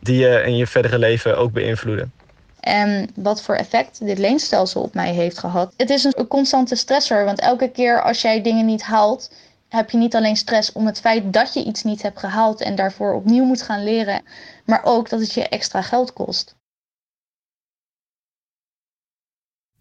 Die 0.00 0.18
je 0.18 0.42
in 0.44 0.56
je 0.56 0.66
verdere 0.66 0.98
leven 0.98 1.38
ook 1.38 1.52
beïnvloeden. 1.52 2.12
En 2.60 3.10
wat 3.14 3.42
voor 3.42 3.54
effect 3.54 4.06
dit 4.06 4.18
leenstelsel 4.18 4.82
op 4.82 4.94
mij 4.94 5.12
heeft 5.12 5.38
gehad. 5.38 5.74
Het 5.76 5.90
is 5.90 6.04
een 6.04 6.28
constante 6.28 6.74
stressor, 6.74 7.24
want 7.24 7.40
elke 7.40 7.70
keer 7.70 8.02
als 8.02 8.22
jij 8.22 8.42
dingen 8.42 8.66
niet 8.66 8.82
haalt, 8.82 9.30
heb 9.72 9.90
je 9.90 9.98
niet 9.98 10.14
alleen 10.14 10.36
stress 10.36 10.72
om 10.72 10.86
het 10.86 11.00
feit 11.00 11.32
dat 11.32 11.54
je 11.54 11.64
iets 11.64 11.82
niet 11.82 12.02
hebt 12.02 12.18
gehaald 12.18 12.60
en 12.60 12.74
daarvoor 12.74 13.14
opnieuw 13.14 13.44
moet 13.44 13.62
gaan 13.62 13.84
leren, 13.84 14.22
maar 14.64 14.84
ook 14.84 15.08
dat 15.08 15.20
het 15.20 15.32
je 15.32 15.48
extra 15.48 15.82
geld 15.82 16.12
kost. 16.12 16.56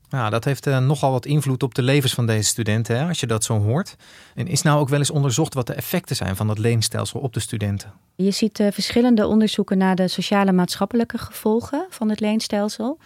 Ja, 0.09 0.29
dat 0.29 0.45
heeft 0.45 0.67
uh, 0.67 0.77
nogal 0.77 1.11
wat 1.11 1.25
invloed 1.25 1.63
op 1.63 1.75
de 1.75 1.81
levens 1.81 2.13
van 2.13 2.25
deze 2.25 2.49
studenten, 2.49 2.97
hè, 2.97 3.07
als 3.07 3.19
je 3.19 3.27
dat 3.27 3.43
zo 3.43 3.59
hoort. 3.59 3.95
En 4.35 4.47
is 4.47 4.61
nou 4.61 4.79
ook 4.79 4.89
wel 4.89 4.99
eens 4.99 5.09
onderzocht 5.09 5.53
wat 5.53 5.67
de 5.67 5.73
effecten 5.73 6.15
zijn 6.15 6.35
van 6.35 6.47
dat 6.47 6.57
leenstelsel 6.57 7.19
op 7.19 7.33
de 7.33 7.39
studenten? 7.39 7.93
Je 8.15 8.31
ziet 8.31 8.59
uh, 8.59 8.67
verschillende 8.71 9.27
onderzoeken 9.27 9.77
naar 9.77 9.95
de 9.95 10.07
sociale 10.07 10.51
maatschappelijke 10.51 11.17
gevolgen 11.17 11.85
van 11.89 12.09
het 12.09 12.19
leenstelsel. 12.19 12.99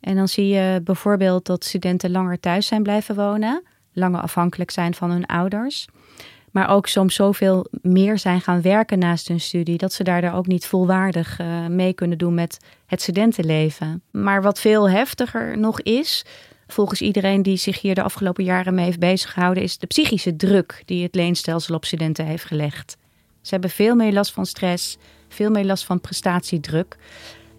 En 0.00 0.16
dan 0.16 0.28
zie 0.28 0.48
je 0.48 0.80
bijvoorbeeld 0.84 1.46
dat 1.46 1.64
studenten 1.64 2.10
langer 2.10 2.40
thuis 2.40 2.66
zijn 2.66 2.82
blijven 2.82 3.14
wonen, 3.14 3.62
langer 3.92 4.20
afhankelijk 4.20 4.70
zijn 4.70 4.94
van 4.94 5.10
hun 5.10 5.26
ouders. 5.26 5.88
Maar 6.54 6.70
ook 6.70 6.86
soms 6.86 7.14
zoveel 7.14 7.66
meer 7.82 8.18
zijn 8.18 8.40
gaan 8.40 8.62
werken 8.62 8.98
naast 8.98 9.28
hun 9.28 9.40
studie, 9.40 9.78
dat 9.78 9.92
ze 9.92 10.04
daardoor 10.04 10.32
ook 10.32 10.46
niet 10.46 10.66
volwaardig 10.66 11.40
uh, 11.40 11.66
mee 11.66 11.92
kunnen 11.92 12.18
doen 12.18 12.34
met 12.34 12.58
het 12.86 13.02
studentenleven. 13.02 14.02
Maar 14.10 14.42
wat 14.42 14.60
veel 14.60 14.90
heftiger 14.90 15.58
nog 15.58 15.80
is, 15.80 16.24
volgens 16.66 17.00
iedereen 17.00 17.42
die 17.42 17.56
zich 17.56 17.80
hier 17.80 17.94
de 17.94 18.02
afgelopen 18.02 18.44
jaren 18.44 18.74
mee 18.74 18.84
heeft 18.84 18.98
beziggehouden, 18.98 19.62
is 19.62 19.78
de 19.78 19.86
psychische 19.86 20.36
druk 20.36 20.82
die 20.84 21.02
het 21.02 21.14
leenstelsel 21.14 21.74
op 21.74 21.84
studenten 21.84 22.26
heeft 22.26 22.44
gelegd. 22.44 22.96
Ze 23.40 23.50
hebben 23.50 23.70
veel 23.70 23.94
meer 23.94 24.12
last 24.12 24.32
van 24.32 24.46
stress, 24.46 24.96
veel 25.28 25.50
meer 25.50 25.64
last 25.64 25.84
van 25.84 26.00
prestatiedruk. 26.00 26.96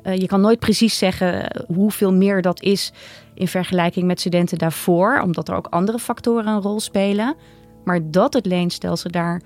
Uh, 0.03 0.17
je 0.17 0.27
kan 0.27 0.41
nooit 0.41 0.59
precies 0.59 0.97
zeggen 0.97 1.51
hoeveel 1.67 2.13
meer 2.13 2.41
dat 2.41 2.61
is 2.61 2.91
in 3.33 3.47
vergelijking 3.47 4.05
met 4.05 4.19
studenten 4.19 4.57
daarvoor, 4.57 5.21
omdat 5.21 5.49
er 5.49 5.55
ook 5.55 5.67
andere 5.67 5.99
factoren 5.99 6.47
een 6.47 6.61
rol 6.61 6.79
spelen. 6.79 7.35
Maar 7.85 8.11
dat 8.11 8.33
het 8.33 8.45
leenstelsel 8.45 9.11
daar 9.11 9.41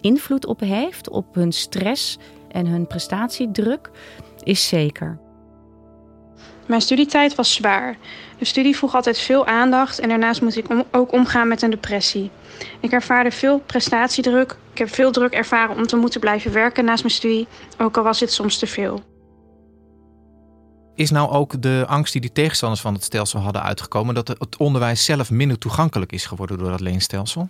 invloed 0.00 0.46
op 0.46 0.60
heeft, 0.60 1.08
op 1.08 1.34
hun 1.34 1.52
stress 1.52 2.18
en 2.48 2.66
hun 2.66 2.86
prestatiedruk, 2.86 3.90
is 4.42 4.68
zeker. 4.68 5.18
Mijn 6.66 6.80
studietijd 6.80 7.34
was 7.34 7.54
zwaar. 7.54 7.96
De 8.38 8.44
studie 8.44 8.76
vroeg 8.76 8.94
altijd 8.94 9.18
veel 9.18 9.46
aandacht 9.46 9.98
en 9.98 10.08
daarnaast 10.08 10.42
moest 10.42 10.56
ik 10.56 10.66
ook 10.90 11.12
omgaan 11.12 11.48
met 11.48 11.62
een 11.62 11.70
depressie. 11.70 12.30
Ik 12.80 12.92
ervaarde 12.92 13.30
veel 13.30 13.58
prestatiedruk. 13.58 14.56
Ik 14.72 14.78
heb 14.78 14.88
veel 14.88 15.10
druk 15.12 15.32
ervaren 15.32 15.76
om 15.76 15.86
te 15.86 15.96
moeten 15.96 16.20
blijven 16.20 16.52
werken 16.52 16.84
naast 16.84 17.02
mijn 17.02 17.14
studie, 17.14 17.46
ook 17.78 17.96
al 17.96 18.02
was 18.02 18.18
dit 18.18 18.32
soms 18.32 18.58
te 18.58 18.66
veel. 18.66 19.02
Is 20.98 21.10
nou 21.10 21.30
ook 21.30 21.62
de 21.62 21.84
angst 21.86 22.12
die 22.12 22.20
de 22.20 22.32
tegenstanders 22.32 22.80
van 22.80 22.94
het 22.94 23.04
stelsel 23.04 23.40
hadden 23.40 23.62
uitgekomen 23.62 24.14
dat 24.14 24.28
het 24.28 24.56
onderwijs 24.56 25.04
zelf 25.04 25.30
minder 25.30 25.58
toegankelijk 25.58 26.12
is 26.12 26.26
geworden 26.26 26.58
door 26.58 26.70
dat 26.70 26.80
leenstelsel? 26.80 27.48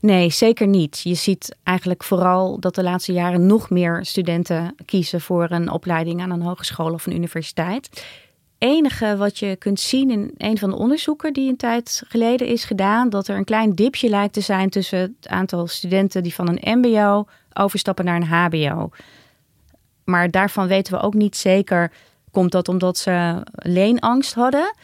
Nee, 0.00 0.30
zeker 0.30 0.66
niet. 0.66 1.00
Je 1.04 1.14
ziet 1.14 1.56
eigenlijk 1.62 2.04
vooral 2.04 2.58
dat 2.58 2.74
de 2.74 2.82
laatste 2.82 3.12
jaren 3.12 3.46
nog 3.46 3.70
meer 3.70 4.06
studenten 4.06 4.74
kiezen 4.84 5.20
voor 5.20 5.50
een 5.50 5.70
opleiding 5.70 6.20
aan 6.20 6.30
een 6.30 6.42
hogeschool 6.42 6.92
of 6.92 7.06
een 7.06 7.14
universiteit 7.14 8.04
enige 8.58 9.16
wat 9.16 9.38
je 9.38 9.56
kunt 9.56 9.80
zien 9.80 10.10
in 10.10 10.34
een 10.36 10.58
van 10.58 10.70
de 10.70 10.76
onderzoeken 10.76 11.32
die 11.32 11.48
een 11.48 11.56
tijd 11.56 12.02
geleden 12.08 12.46
is 12.46 12.64
gedaan, 12.64 13.10
dat 13.10 13.28
er 13.28 13.36
een 13.36 13.44
klein 13.44 13.74
dipje 13.74 14.08
lijkt 14.08 14.32
te 14.32 14.40
zijn 14.40 14.70
tussen 14.70 14.98
het 14.98 15.28
aantal 15.28 15.66
studenten 15.66 16.22
die 16.22 16.34
van 16.34 16.48
een 16.48 16.78
MBO 16.78 17.26
overstappen 17.52 18.04
naar 18.04 18.16
een 18.16 18.26
HBO. 18.26 18.90
Maar 20.04 20.30
daarvan 20.30 20.66
weten 20.66 20.92
we 20.92 21.00
ook 21.00 21.14
niet 21.14 21.36
zeker, 21.36 21.92
komt 22.30 22.52
dat 22.52 22.68
omdat 22.68 22.98
ze 22.98 23.42
leenangst 23.52 24.34
hadden? 24.34 24.74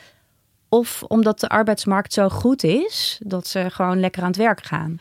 Of 0.69 1.03
omdat 1.03 1.41
de 1.41 1.49
arbeidsmarkt 1.49 2.13
zo 2.13 2.29
goed 2.29 2.65
is 2.65 3.21
dat 3.25 3.47
ze 3.47 3.67
gewoon 3.71 4.01
lekker 4.01 4.23
aan 4.23 4.29
het 4.29 4.37
werk 4.37 4.65
gaan. 4.65 5.01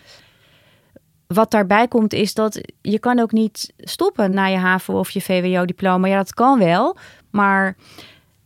Wat 1.27 1.51
daarbij 1.51 1.87
komt 1.87 2.13
is 2.13 2.33
dat 2.33 2.61
je 2.81 2.99
kan 2.99 3.19
ook 3.19 3.31
niet 3.31 3.73
stoppen 3.77 4.33
na 4.33 4.45
je 4.45 4.57
HAVO 4.57 4.99
of 4.99 5.09
je 5.09 5.21
VWO-diploma. 5.21 6.07
Ja, 6.07 6.17
dat 6.17 6.33
kan 6.33 6.59
wel, 6.59 6.97
maar 7.29 7.75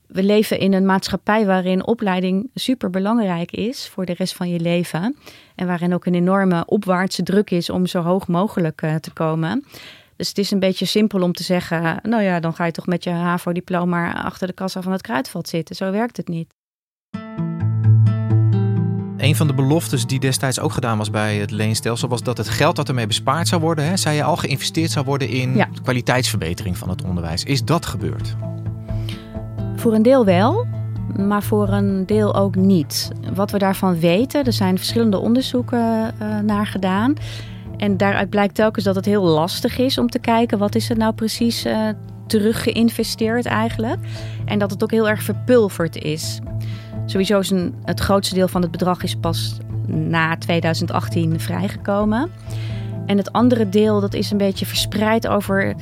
we 0.07 0.23
leven 0.23 0.59
in 0.59 0.73
een 0.73 0.85
maatschappij 0.85 1.45
waarin 1.45 1.85
opleiding 1.85 2.49
super 2.53 2.89
belangrijk 2.89 3.51
is 3.51 3.87
voor 3.87 4.05
de 4.05 4.13
rest 4.13 4.33
van 4.33 4.49
je 4.49 4.59
leven. 4.59 5.17
En 5.55 5.67
waarin 5.67 5.93
ook 5.93 6.05
een 6.05 6.15
enorme 6.15 6.65
opwaartse 6.65 7.23
druk 7.23 7.51
is 7.51 7.69
om 7.69 7.85
zo 7.85 8.01
hoog 8.01 8.27
mogelijk 8.27 8.81
uh, 8.81 8.95
te 8.95 9.11
komen. 9.11 9.65
Dus 10.19 10.27
het 10.27 10.37
is 10.37 10.51
een 10.51 10.59
beetje 10.59 10.85
simpel 10.85 11.21
om 11.21 11.33
te 11.33 11.43
zeggen: 11.43 11.99
nou 12.03 12.23
ja, 12.23 12.39
dan 12.39 12.53
ga 12.53 12.65
je 12.65 12.71
toch 12.71 12.85
met 12.85 13.03
je 13.03 13.09
HAVO-diploma 13.09 14.23
achter 14.23 14.47
de 14.47 14.53
kassa 14.53 14.81
van 14.81 14.91
het 14.91 15.01
kruidvat 15.01 15.47
zitten. 15.47 15.75
Zo 15.75 15.91
werkt 15.91 16.17
het 16.17 16.27
niet. 16.27 16.53
Een 19.17 19.35
van 19.35 19.47
de 19.47 19.53
beloftes 19.53 20.05
die 20.05 20.19
destijds 20.19 20.59
ook 20.59 20.71
gedaan 20.71 20.97
was 20.97 21.09
bij 21.09 21.37
het 21.37 21.51
leenstelsel 21.51 22.07
was 22.07 22.23
dat 22.23 22.37
het 22.37 22.49
geld 22.49 22.75
dat 22.75 22.87
ermee 22.87 23.07
bespaard 23.07 23.47
zou 23.47 23.61
worden, 23.61 23.85
hè, 23.85 23.97
zei 23.97 24.15
je 24.15 24.23
al 24.23 24.35
geïnvesteerd 24.37 24.91
zou 24.91 25.05
worden 25.05 25.29
in 25.29 25.55
ja. 25.55 25.69
kwaliteitsverbetering 25.83 26.77
van 26.77 26.89
het 26.89 27.03
onderwijs. 27.03 27.43
Is 27.43 27.63
dat 27.63 27.85
gebeurd? 27.85 28.35
Voor 29.75 29.93
een 29.93 30.03
deel 30.03 30.25
wel, 30.25 30.65
maar 31.17 31.43
voor 31.43 31.69
een 31.69 32.05
deel 32.05 32.35
ook 32.35 32.55
niet. 32.55 33.11
Wat 33.33 33.51
we 33.51 33.57
daarvan 33.57 33.99
weten, 33.99 34.45
er 34.45 34.53
zijn 34.53 34.77
verschillende 34.77 35.17
onderzoeken 35.17 36.15
uh, 36.21 36.39
naar 36.39 36.67
gedaan. 36.67 37.15
En 37.79 37.97
daaruit 37.97 38.29
blijkt 38.29 38.55
telkens 38.55 38.85
dat 38.85 38.95
het 38.95 39.05
heel 39.05 39.23
lastig 39.23 39.77
is 39.77 39.97
om 39.97 40.09
te 40.09 40.19
kijken 40.19 40.57
wat 40.57 40.75
is 40.75 40.89
er 40.89 40.97
nou 40.97 41.13
precies 41.13 41.65
uh, 41.65 41.89
teruggeïnvesteerd 42.27 43.45
eigenlijk. 43.45 43.99
En 44.45 44.59
dat 44.59 44.71
het 44.71 44.83
ook 44.83 44.91
heel 44.91 45.09
erg 45.09 45.23
verpulverd 45.23 45.95
is. 45.95 46.39
Sowieso 47.05 47.39
is 47.39 47.49
een, 47.49 47.75
het 47.83 47.99
grootste 47.99 48.35
deel 48.35 48.47
van 48.47 48.61
het 48.61 48.71
bedrag 48.71 49.03
is 49.03 49.15
pas 49.15 49.57
na 49.87 50.37
2018 50.37 51.39
vrijgekomen. 51.39 52.31
En 53.05 53.17
het 53.17 53.31
andere 53.31 53.69
deel 53.69 54.01
dat 54.01 54.13
is 54.13 54.31
een 54.31 54.37
beetje 54.37 54.65
verspreid 54.65 55.27
over 55.27 55.75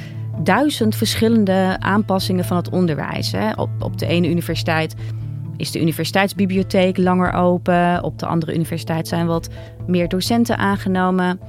duizend 0.44 0.96
verschillende 0.96 1.76
aanpassingen 1.80 2.46
van 2.46 2.58
het 2.58 2.70
onderwijs. 2.70 3.32
Hè. 3.32 3.52
Op, 3.52 3.70
op 3.80 3.98
de 3.98 4.06
ene 4.06 4.30
universiteit 4.30 4.96
is 5.58 5.72
de 5.72 5.82
universiteitsbibliotheek 5.82 6.98
langer 6.98 7.34
open. 7.34 8.04
Op 8.04 8.20
de 8.20 8.26
andere 8.26 8.54
universiteit 8.54 9.08
zijn 9.08 9.28
wat 9.28 9.50
meer 9.88 10.08
docenten 10.08 10.58
aangenomen. 10.58 11.40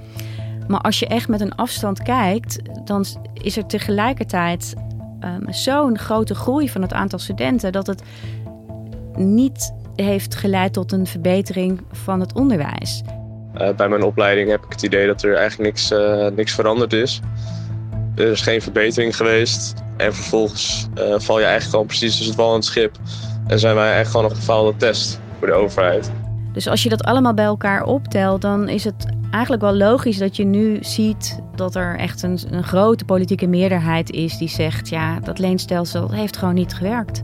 Maar 0.69 0.81
als 0.81 0.99
je 0.99 1.07
echt 1.07 1.29
met 1.29 1.41
een 1.41 1.55
afstand 1.55 2.03
kijkt, 2.03 2.59
dan 2.85 3.05
is 3.33 3.57
er 3.57 3.67
tegelijkertijd 3.67 4.75
um, 5.25 5.53
zo'n 5.53 5.99
grote 5.99 6.35
groei 6.35 6.69
van 6.69 6.83
het 6.83 6.93
aantal 6.93 7.19
studenten 7.19 7.73
dat 7.73 7.87
het 7.87 8.03
niet 9.17 9.75
heeft 9.95 10.35
geleid 10.35 10.73
tot 10.73 10.93
een 10.93 11.07
verbetering 11.07 11.81
van 11.93 12.21
het 12.21 12.33
onderwijs. 12.33 13.03
Uh, 13.61 13.71
bij 13.71 13.89
mijn 13.89 14.03
opleiding 14.03 14.51
heb 14.51 14.65
ik 14.65 14.73
het 14.73 14.83
idee 14.83 15.07
dat 15.07 15.23
er 15.23 15.35
eigenlijk 15.35 15.71
niks, 15.71 15.93
uh, 15.93 16.27
niks 16.27 16.55
veranderd 16.55 16.93
is. 16.93 17.21
Er 18.15 18.31
is 18.31 18.41
geen 18.41 18.63
verbetering 18.63 19.17
geweest. 19.17 19.75
En 19.97 20.15
vervolgens 20.15 20.89
uh, 20.99 21.15
val 21.19 21.39
je 21.39 21.45
eigenlijk 21.45 21.71
gewoon 21.71 21.87
precies 21.87 22.17
tussen 22.17 22.27
het 22.27 22.37
wal 22.37 22.51
en 22.51 22.55
het 22.55 22.65
schip. 22.65 22.97
En 23.47 23.59
zijn 23.59 23.75
wij 23.75 23.99
echt 23.99 24.11
gewoon 24.11 24.31
een 24.31 24.37
gefaalde 24.37 24.77
test 24.77 25.21
voor 25.39 25.47
de 25.47 25.53
overheid. 25.53 26.11
Dus 26.53 26.69
als 26.69 26.83
je 26.83 26.89
dat 26.89 27.03
allemaal 27.03 27.35
bij 27.35 27.45
elkaar 27.45 27.85
optelt, 27.85 28.43
dan 28.43 28.69
is 28.69 28.85
het 28.85 29.07
eigenlijk 29.31 29.63
wel 29.63 29.75
logisch 29.75 30.19
dat 30.19 30.37
je 30.37 30.45
nu 30.45 30.79
ziet 30.81 31.41
dat 31.55 31.75
er 31.75 31.99
echt 31.99 32.23
een, 32.23 32.39
een 32.51 32.65
grote 32.65 33.05
politieke 33.05 33.47
meerderheid 33.47 34.11
is 34.11 34.39
die 34.39 34.49
zegt: 34.49 34.89
ja, 34.89 35.21
dat 35.21 35.39
leenstelsel 35.39 36.11
heeft 36.11 36.37
gewoon 36.37 36.55
niet 36.55 36.75
gewerkt. 36.75 37.23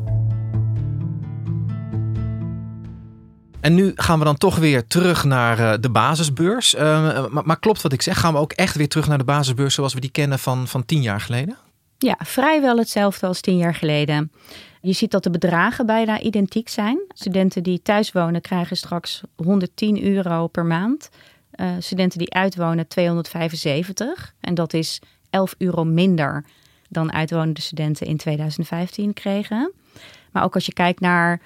En 3.61 3.75
nu 3.75 3.93
gaan 3.95 4.19
we 4.19 4.25
dan 4.25 4.37
toch 4.37 4.57
weer 4.57 4.87
terug 4.87 5.25
naar 5.25 5.61
uh, 5.61 5.73
de 5.81 5.91
basisbeurs. 5.91 6.75
Uh, 6.75 7.27
maar, 7.29 7.47
maar, 7.47 7.59
klopt 7.59 7.83
wat 7.83 7.93
ik 7.93 8.03
zeg? 8.03 8.21
Gaan 8.21 8.33
we 8.33 8.39
ook 8.39 8.53
echt 8.53 8.77
weer 8.77 8.89
terug 8.89 9.09
naar 9.09 9.19
de 9.19 9.25
basisbeurs 9.25 9.75
zoals 9.75 9.95
we 9.95 10.01
die 10.01 10.11
kennen 10.11 10.39
van, 10.39 10.69
van 10.69 10.85
tien 10.85 11.03
jaar 11.03 11.21
geleden? 11.21 11.57
Ja, 11.99 12.17
vrijwel 12.19 12.77
hetzelfde 12.77 13.27
als 13.27 13.41
tien 13.41 13.57
jaar 13.57 13.75
geleden. 13.75 14.33
Je 14.81 14.93
ziet 14.93 15.11
dat 15.11 15.23
de 15.23 15.31
bedragen 15.31 15.87
bijna 15.87 16.21
identiek 16.21 16.69
zijn. 16.69 16.99
Studenten 17.09 17.63
die 17.63 17.83
thuis 17.83 18.13
wonen 18.13 18.41
krijgen 18.41 18.77
straks 18.77 19.21
110 19.37 20.03
euro 20.03 20.47
per 20.47 20.67
maand. 20.67 21.11
Uh, 21.57 21.71
studenten 21.79 22.19
die 22.19 22.35
uitwonen 22.35 22.89
275. 22.89 24.35
En 24.41 24.55
dat 24.55 24.73
is 24.73 25.01
11 25.31 25.55
euro 25.59 25.85
minder 25.85 26.45
dan 26.89 27.13
uitwonende 27.13 27.61
studenten 27.61 28.07
in 28.07 28.17
2015 28.17 29.13
kregen. 29.13 29.73
Maar 30.31 30.45
ook 30.45 30.55
als 30.55 30.67
je 30.67 30.73
kijkt 30.73 31.01
naar 31.01 31.41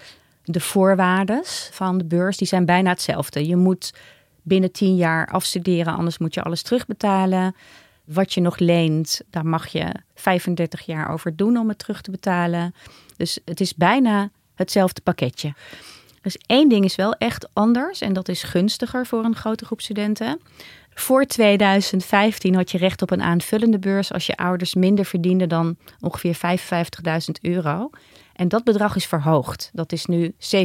de 0.45 0.61
voorwaarden 0.61 1.41
van 1.71 1.99
de 1.99 2.05
beurs, 2.05 2.37
die 2.37 2.49
zijn 2.49 2.65
bijna 2.65 2.91
hetzelfde. 2.91 3.47
Je 3.47 3.57
moet 3.57 3.93
binnen 4.43 4.73
10 4.73 4.97
jaar 4.97 5.27
afstuderen, 5.27 5.95
anders 5.95 6.19
moet 6.19 6.35
je 6.35 6.43
alles 6.43 6.63
terugbetalen. 6.63 7.55
Wat 8.05 8.35
je 8.35 8.41
nog 8.41 8.59
leent, 8.59 9.21
daar 9.31 9.47
mag 9.47 9.67
je 9.67 9.93
35 10.15 10.81
jaar 10.81 11.13
over 11.13 11.37
doen 11.37 11.57
om 11.57 11.69
het 11.69 11.79
terug 11.79 12.01
te 12.01 12.11
betalen. 12.11 12.75
Dus 13.17 13.39
het 13.45 13.61
is 13.61 13.75
bijna 13.75 14.31
hetzelfde 14.55 15.01
pakketje. 15.01 15.55
Dus 16.23 16.39
één 16.47 16.69
ding 16.69 16.85
is 16.85 16.97
wel 16.97 17.13
echt 17.13 17.49
anders 17.53 18.01
en 18.01 18.13
dat 18.13 18.29
is 18.29 18.43
gunstiger 18.43 19.07
voor 19.07 19.25
een 19.25 19.37
grote 19.37 19.65
groep 19.65 19.81
studenten. 19.81 20.41
Voor 20.95 21.25
2015 21.25 22.55
had 22.55 22.71
je 22.71 22.79
recht 22.79 23.03
op 23.03 23.11
een 23.11 23.23
aanvullende 23.23 23.79
beurs 23.79 24.13
als 24.13 24.27
je 24.27 24.37
ouders 24.37 24.75
minder 24.75 25.05
verdienden 25.05 25.49
dan 25.49 25.77
ongeveer 26.01 26.37
55.000 26.37 26.41
euro. 27.41 27.91
En 28.33 28.49
dat 28.49 28.65
bedrag 28.65 28.97
is 28.97 29.07
verhoogd. 29.07 29.71
Dat 29.73 29.93
is 29.93 30.07
nu 30.07 30.35
70.000 30.39 30.65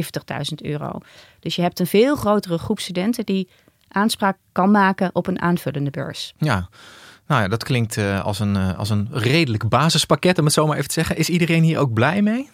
euro. 0.56 0.98
Dus 1.40 1.56
je 1.56 1.62
hebt 1.62 1.80
een 1.80 1.86
veel 1.86 2.16
grotere 2.16 2.58
groep 2.58 2.80
studenten 2.80 3.26
die 3.26 3.48
aanspraak 3.88 4.36
kan 4.52 4.70
maken 4.70 5.10
op 5.12 5.26
een 5.26 5.40
aanvullende 5.40 5.90
beurs. 5.90 6.34
Ja. 6.38 6.68
Nou 7.26 7.42
ja, 7.42 7.48
dat 7.48 7.64
klinkt 7.64 7.96
uh, 7.96 8.24
als, 8.24 8.38
een, 8.38 8.54
uh, 8.54 8.78
als 8.78 8.90
een 8.90 9.08
redelijk 9.10 9.68
basispakket, 9.68 10.38
om 10.38 10.44
het 10.44 10.54
zo 10.54 10.66
maar 10.66 10.76
even 10.76 10.88
te 10.88 10.94
zeggen. 10.94 11.16
Is 11.16 11.28
iedereen 11.28 11.62
hier 11.62 11.78
ook 11.78 11.92
blij 11.92 12.22
mee? 12.22 12.50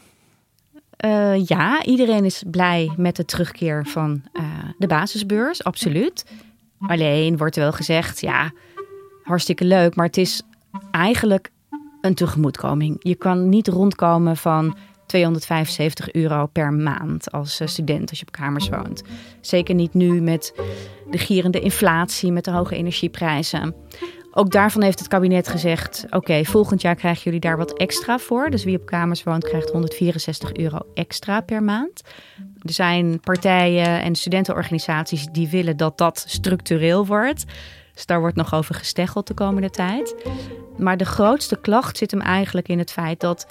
Uh, 1.05 1.47
ja, 1.47 1.85
iedereen 1.85 2.25
is 2.25 2.43
blij 2.51 2.93
met 2.97 3.17
de 3.17 3.25
terugkeer 3.25 3.87
van 3.87 4.23
de 4.79 4.87
basisbeurs, 4.87 5.65
absoluut. 5.65 6.25
Alleen 6.79 7.37
wordt 7.37 7.57
er 7.57 7.63
wel 7.63 7.73
gezegd, 7.73 8.21
ja, 8.21 8.53
hartstikke 9.23 9.65
leuk, 9.65 9.95
maar 9.95 10.07
het 10.07 10.17
is 10.17 10.43
eigenlijk 10.91 11.51
een 12.01 12.15
tegemoetkoming. 12.15 12.97
Je 12.99 13.15
kan 13.15 13.49
niet 13.49 13.69
rondkomen 13.69 14.37
van 14.37 14.77
275 15.07 16.13
euro 16.13 16.47
per 16.47 16.73
maand 16.73 17.33
als 17.33 17.61
student 17.65 18.11
als 18.11 18.19
je 18.19 18.27
op 18.27 18.33
kamers 18.33 18.69
woont. 18.69 19.03
Zeker 19.41 19.75
niet 19.75 19.95
nu 19.95 20.21
met 20.21 20.53
de 21.11 21.19
gierende 21.19 21.61
inflatie, 21.61 22.33
met 22.33 22.45
de 22.45 22.51
hoge 22.51 22.77
energieprijzen. 22.77 23.75
Ook 24.33 24.51
daarvan 24.51 24.83
heeft 24.83 24.99
het 24.99 25.09
kabinet 25.09 25.49
gezegd: 25.49 26.07
oké, 26.11 26.45
volgend 26.45 26.81
jaar 26.81 26.95
krijgen 26.95 27.23
jullie 27.23 27.41
daar 27.41 27.57
wat 27.57 27.73
extra 27.73 28.19
voor. 28.19 28.51
Dus 28.51 28.65
wie 28.65 28.79
op 28.79 28.87
kamers 28.87 29.23
woont, 29.23 29.45
krijgt 29.45 29.71
164 29.71 30.53
euro 30.53 30.79
extra 30.95 31.41
per 31.41 31.63
maand. 31.63 32.03
Er 32.63 32.73
zijn 32.73 33.21
partijen 33.21 34.03
en 34.03 34.15
studentenorganisaties 34.15 35.27
die 35.33 35.49
willen 35.49 35.77
dat 35.77 35.99
dat 35.99 36.25
structureel 36.27 37.07
wordt. 37.07 37.45
Dus 37.95 38.07
daar 38.07 38.21
wordt 38.21 38.37
nog 38.37 38.55
over 38.55 38.75
gesteggeld 38.75 39.27
de 39.27 39.35
komende 39.35 39.71
tijd. 39.71 40.15
Maar 40.77 40.97
de 40.97 41.05
grootste 41.05 41.61
klacht 41.61 41.97
zit 41.97 42.11
hem 42.11 42.21
eigenlijk 42.21 42.69
in 42.69 42.79
het 42.79 42.93
feit 42.93 43.21
dat 43.21 43.47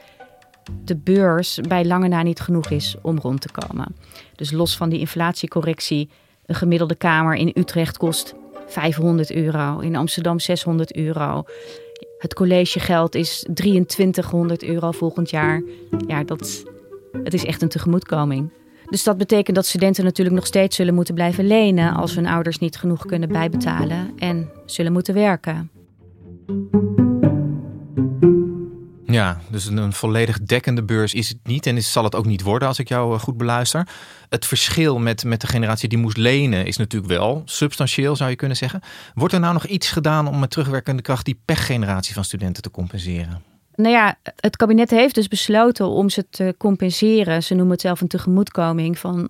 de 0.84 0.96
beurs 0.96 1.60
bij 1.68 1.86
lange 1.86 2.08
na 2.08 2.22
niet 2.22 2.40
genoeg 2.40 2.70
is 2.70 2.96
om 3.02 3.20
rond 3.20 3.42
te 3.42 3.52
komen. 3.52 3.96
Dus 4.36 4.52
los 4.52 4.78
van 4.78 4.90
die 4.90 5.00
inflatiecorrectie, 5.00 6.10
een 6.46 6.56
gemiddelde 6.56 6.96
kamer 6.96 7.36
in 7.36 7.52
Utrecht 7.56 7.98
kost 7.98 8.36
500 8.70 9.32
euro, 9.32 9.80
in 9.80 9.96
Amsterdam 9.96 10.40
600 10.40 10.96
euro. 10.96 11.44
Het 12.18 12.34
collegegeld 12.34 13.16
is 13.16 13.46
2300 13.54 14.64
euro 14.64 14.92
volgend 14.92 15.30
jaar. 15.30 15.64
Ja, 16.08 16.24
dat, 16.24 16.64
het 17.24 17.34
is 17.34 17.46
echt 17.46 17.62
een 17.62 17.70
tegemoetkoming. 17.70 18.52
Dus 18.90 19.04
dat 19.04 19.18
betekent 19.18 19.56
dat 19.56 19.66
studenten 19.66 20.04
natuurlijk 20.04 20.36
nog 20.36 20.46
steeds 20.46 20.76
zullen 20.76 20.94
moeten 20.94 21.14
blijven 21.14 21.48
lenen 21.48 21.94
als 21.94 22.16
hun 22.16 22.28
ouders 22.28 22.60
niet 22.60 22.78
genoeg 22.78 23.06
kunnen 23.06 23.30
bijbetalen 23.30 24.12
en 24.18 24.50
zullen 24.66 24.92
moeten 24.92 25.14
werken. 25.14 25.70
Ja, 29.10 29.40
dus 29.50 29.66
een, 29.66 29.94
volledig 29.94 30.40
dekkende 30.40 30.84
beurs 30.84 31.14
is 31.14 31.30
het 31.30 31.38
niet 31.44 31.66
en 31.66 31.78
is, 31.78 31.92
zal 31.92 32.04
het 32.04 32.16
ook 32.16 32.26
niet 32.26 32.42
worden 32.42 32.68
als 32.68 32.80
ik 32.80 32.88
jou 32.88 33.14
eh, 33.14 33.20
goed 33.22 33.38
beluister. 33.38 33.88
Het 34.30 34.46
verschil 34.46 35.00
met, 35.00 35.24
met 35.24 35.42
de 35.42 35.48
generatie 35.48 35.90
die 35.90 35.98
moest 35.98 36.18
lenen 36.18 36.66
is 36.66 36.78
natuurlijk 36.78 37.12
wel 37.12 37.42
substantieel, 37.46 38.16
zou 38.16 38.30
je 38.30 38.36
kunnen 38.36 38.58
zeggen. 38.58 38.82
Wordt 39.14 39.34
er 39.34 39.40
nou 39.40 39.54
nog 39.54 39.66
iets 39.66 39.92
gedaan 39.92 40.28
om 40.28 40.40
met 40.40 40.50
terugwerkende 40.50 41.02
kracht 41.02 41.26
die 41.26 41.42
pechgeneratie 41.46 42.14
van 42.14 42.24
studenten 42.24 42.64
te 42.64 42.72
compenseren? 42.72 43.44
Nou 43.76 43.92
ja, 43.92 44.16
het 44.36 44.56
kabinet 44.56 44.90
heeft 44.90 45.16
dus 45.16 45.28
besloten 45.28 45.88
om 45.88 46.10
ze 46.10 46.30
te 46.30 46.56
compenseren. 46.58 47.44
Ze 47.44 47.54
noemen 47.54 47.72
het 47.72 47.82
zelf 47.82 48.02
een 48.02 48.08
tegemoetkoming 48.08 49.00
van 49.00 49.30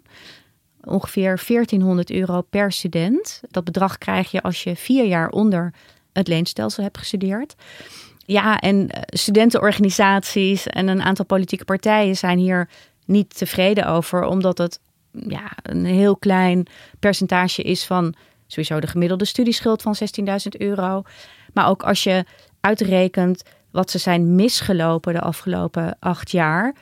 ongeveer 0.83 1.41
1400 1.48 2.12
euro 2.12 2.41
per 2.41 2.71
student. 2.71 3.41
Dat 3.50 3.63
bedrag 3.63 3.98
krijg 3.98 4.31
je 4.31 4.41
als 4.41 4.63
je 4.63 4.75
vier 4.75 5.05
jaar 5.05 5.29
onder 5.29 5.74
het 6.13 6.27
leenstelsel 6.27 6.83
hebt 6.83 6.98
gestudeerd. 6.98 7.55
Ja, 8.29 8.59
en 8.59 8.89
eh, 8.89 9.01
studentenorganisaties 9.05 10.67
en 10.67 10.88
een 10.88 11.01
aantal 11.01 11.25
politieke 11.25 11.65
partijen 11.65 12.17
zijn 12.17 12.38
hier 12.38 12.69
niet 13.05 13.38
tevreden 13.38 13.88
over, 13.88 14.24
omdat 14.24 14.57
het 14.57 14.79
ja, 15.12 15.51
een 15.63 15.86
heel 15.86 16.17
klein 16.17 16.67
percentage 17.00 17.62
is 17.62 17.86
van 17.86 18.13
sowieso 18.48 18.79
de 18.79 18.88
gemiddelde 18.88 19.25
studieschuld 19.25 19.81
van 19.81 19.95
16.000 20.25 20.33
euro. 20.57 21.03
Maar 21.53 21.67
ook 21.67 21.83
als 21.83 22.03
je 22.03 22.25
uitrekent 22.62 23.43
wat 23.71 23.91
ze 23.91 23.98
zijn 23.98 24.36
misgelopen 24.36 25.13
de 25.13 25.21
afgelopen 25.21 25.98
acht 26.00 26.31
jaar. 26.31 26.75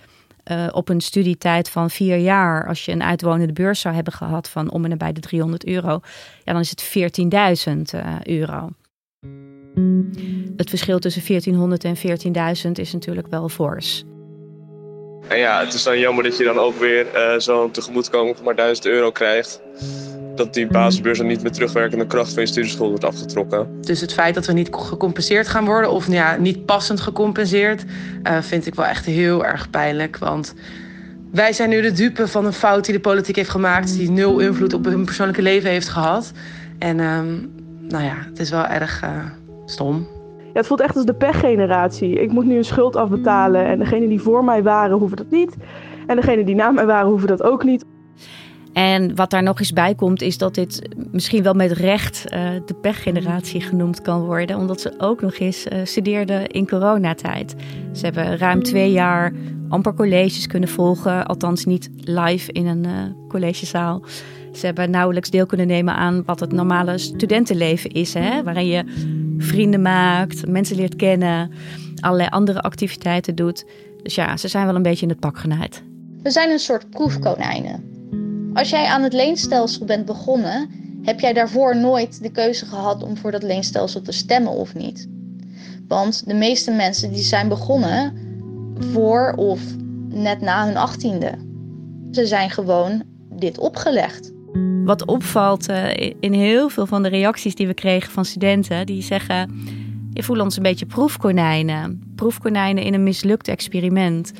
Uh, 0.52 0.68
op 0.72 0.90
een 0.90 1.02
studietijd 1.02 1.70
van 1.70 1.90
vier 1.90 2.18
jaar, 2.18 2.68
als 2.68 2.86
je 2.86 2.92
een 2.92 3.04
uitwonende 3.04 3.54
beurs 3.54 3.80
zou 3.80 3.96
hebben 3.96 4.14
gehad 4.14 4.50
van 4.50 4.72
om 4.72 4.84
en 4.84 4.90
nabij 4.90 5.14
de 5.14 5.20
300 5.20 5.66
euro, 5.66 6.00
ja, 6.44 6.54
dan 6.54 6.62
is 6.62 6.70
het 6.70 6.84
14.000 7.68 8.00
uh, 8.00 8.22
euro. 8.24 8.70
Het 10.58 10.70
verschil 10.70 11.00
tussen 11.00 11.22
1400 11.28 11.84
en 11.84 11.96
14.000 12.66 12.72
is 12.72 12.94
natuurlijk 12.94 13.28
wel 13.28 13.50
fors. 13.50 14.06
En 15.28 15.38
ja, 15.38 15.60
het 15.60 15.74
is 15.74 15.84
dan 15.84 16.00
jammer 16.00 16.24
dat 16.24 16.38
je 16.38 16.44
dan 16.44 16.58
ook 16.58 16.80
weer 16.80 17.06
uh, 17.16 17.40
zo'n 17.40 17.72
tegemoetkoming 17.72 18.36
van 18.36 18.46
maar 18.46 18.56
1000 18.56 18.86
euro 18.86 19.12
krijgt. 19.12 19.62
Dat 20.36 20.54
die 20.54 20.68
basisbeurs 20.68 21.18
dan 21.18 21.28
niet 21.28 21.44
met 21.44 21.54
terugwerkende 21.54 22.08
kracht 22.08 22.34
van 22.34 22.42
je 22.42 22.48
studieschuld 22.48 22.90
wordt 22.90 23.04
afgetrokken. 23.04 23.82
Dus 23.82 24.02
het 24.02 24.14
feit 24.14 24.36
dat 24.36 24.46
we 24.46 24.54
niet 24.54 24.70
gecompenseerd 24.72 25.48
gaan 25.48 25.66
worden, 25.66 25.92
of 25.92 26.12
ja, 26.12 26.36
niet 26.36 26.66
passend 26.66 27.00
gecompenseerd, 27.00 27.84
uh, 28.24 28.42
vind 28.42 28.66
ik 28.66 28.76
wel 28.76 28.86
echt 28.86 29.06
heel 29.06 29.46
erg 29.46 29.70
pijnlijk. 29.70 30.18
Want 30.18 30.54
wij 31.32 31.54
zijn 31.54 31.70
nu 31.70 31.82
de 31.82 31.92
dupe 31.92 32.28
van 32.28 32.46
een 32.46 32.54
fout 32.54 32.86
die 32.86 32.94
de 32.94 33.00
politiek 33.00 33.36
heeft 33.36 33.50
gemaakt, 33.50 33.98
die 33.98 34.12
nul 34.12 34.40
invloed 34.40 34.74
op 34.74 34.86
hun 34.86 35.06
persoonlijke 35.06 35.42
leven 35.42 35.70
heeft 35.70 35.90
gehad. 35.90 36.32
En 36.80 37.00
um, 37.00 37.52
nou 37.82 38.04
ja, 38.04 38.16
het 38.30 38.40
is 38.40 38.50
wel 38.50 38.66
erg. 38.66 39.04
Stom. 39.70 40.08
Ja, 40.38 40.54
het 40.54 40.68
voelt 40.68 40.82
echt 40.82 40.96
als 40.96 41.06
de 41.06 41.14
pechgeneratie. 41.14 42.22
Ik 42.22 42.32
moet 42.32 42.46
nu 42.46 42.58
een 42.58 42.66
schuld 42.66 42.96
afbetalen 42.96 43.66
en 43.66 43.80
degenen 43.80 44.10
die 44.10 44.22
voor 44.22 44.44
mij 44.44 44.64
waren 44.64 44.98
hoeven 44.98 45.18
dat 45.18 45.30
niet. 45.30 45.56
En 46.08 46.16
degenen 46.16 46.46
die 46.46 46.56
na 46.56 46.72
mij 46.72 46.86
waren 46.86 47.10
hoeven 47.10 47.28
dat 47.28 47.44
ook 47.44 47.64
niet. 47.64 47.86
En 48.74 49.16
wat 49.16 49.30
daar 49.30 49.44
nog 49.44 49.60
eens 49.60 49.74
bij 49.74 49.96
komt, 49.96 50.22
is 50.22 50.38
dat 50.38 50.56
dit 50.56 50.82
misschien 51.12 51.44
wel 51.44 51.54
met 51.54 51.72
recht 51.72 52.24
uh, 52.26 52.50
de 52.66 52.74
pechgeneratie 52.74 53.62
genoemd 53.62 54.02
kan 54.02 54.26
worden. 54.26 54.58
Omdat 54.58 54.82
ze 54.82 54.94
ook 54.98 55.22
nog 55.22 55.38
eens 55.38 55.68
uh, 55.68 55.80
studeerden 55.84 56.48
in 56.48 56.68
coronatijd. 56.68 57.56
Ze 57.94 58.06
hebben 58.06 58.38
ruim 58.38 58.64
twee 58.64 58.92
jaar 58.92 59.34
amper 59.70 59.94
colleges 59.94 60.48
kunnen 60.48 60.70
volgen. 60.70 61.26
Althans 61.26 61.66
niet 61.66 61.90
live 61.96 62.52
in 62.52 62.66
een 62.66 62.84
uh, 62.84 62.92
collegezaal. 63.28 64.02
Ze 64.58 64.66
hebben 64.66 64.90
nauwelijks 64.90 65.30
deel 65.30 65.46
kunnen 65.46 65.68
nemen 65.68 65.96
aan 65.96 66.24
wat 66.26 66.40
het 66.40 66.52
normale 66.52 66.98
studentenleven 66.98 67.92
is. 67.92 68.14
Hè? 68.14 68.44
Waarin 68.44 68.68
je 68.68 68.84
vrienden 69.38 69.82
maakt, 69.82 70.48
mensen 70.48 70.76
leert 70.76 70.96
kennen, 70.96 71.52
allerlei 72.00 72.30
andere 72.30 72.62
activiteiten 72.62 73.36
doet. 73.36 73.66
Dus 74.04 74.16
ja, 74.16 74.38
ze 74.38 74.48
zijn 74.48 74.66
wel 74.66 74.76
een 74.76 74.82
beetje 74.82 75.04
in 75.04 75.10
het 75.12 75.20
pak 75.20 75.38
genaaid. 75.38 75.84
We 76.24 76.32
zijn 76.32 76.50
een 76.50 76.60
soort 76.60 76.90
proefkonijnen. 76.90 77.84
Als 78.54 78.70
jij 78.70 78.86
aan 78.86 79.04
het 79.04 79.14
leenstelsel 79.14 79.86
bent 79.86 80.06
begonnen, 80.06 80.70
heb 81.04 81.20
jij 81.20 81.34
daarvoor 81.34 81.76
nooit 81.76 82.22
de 82.22 82.32
keuze 82.32 82.66
gehad 82.66 83.04
om 83.04 83.18
voor 83.18 83.32
dat 83.32 83.44
leenstelsel 83.44 84.02
te 84.02 84.12
stemmen 84.12 84.52
of 84.52 84.76
niet. 84.76 85.08
Want 85.88 86.28
de 86.28 86.34
meeste 86.34 86.72
mensen 86.72 87.12
die 87.12 87.24
zijn 87.24 87.48
begonnen 87.48 88.14
voor 88.80 89.34
of 89.36 89.62
net 90.10 90.42
na 90.42 90.66
hun 90.66 90.78
achttiende. 90.78 91.32
Ze 92.12 92.26
zijn 92.26 92.50
gewoon 92.50 93.04
dit 93.30 93.58
opgelegd. 93.58 94.36
Wat 94.88 95.06
opvalt 95.06 95.70
uh, 95.70 95.90
in 96.20 96.34
heel 96.34 96.70
veel 96.70 96.86
van 96.86 97.04
de 97.04 97.10
reacties 97.10 97.56
die 97.56 97.68
we 97.68 97.74
kregen 97.74 98.12
van 98.12 98.26
studenten, 98.26 98.86
die 98.86 99.02
zeggen: 99.02 99.52
Je 100.14 100.24
voelt 100.24 100.40
ons 100.40 100.58
een 100.58 100.64
beetje 100.64 100.86
proefkonijnen. 100.86 102.14
Proefkonijnen 102.16 102.84
in 102.84 102.94
een 102.94 103.04
mislukt 103.04 103.48
experiment. 103.48 104.34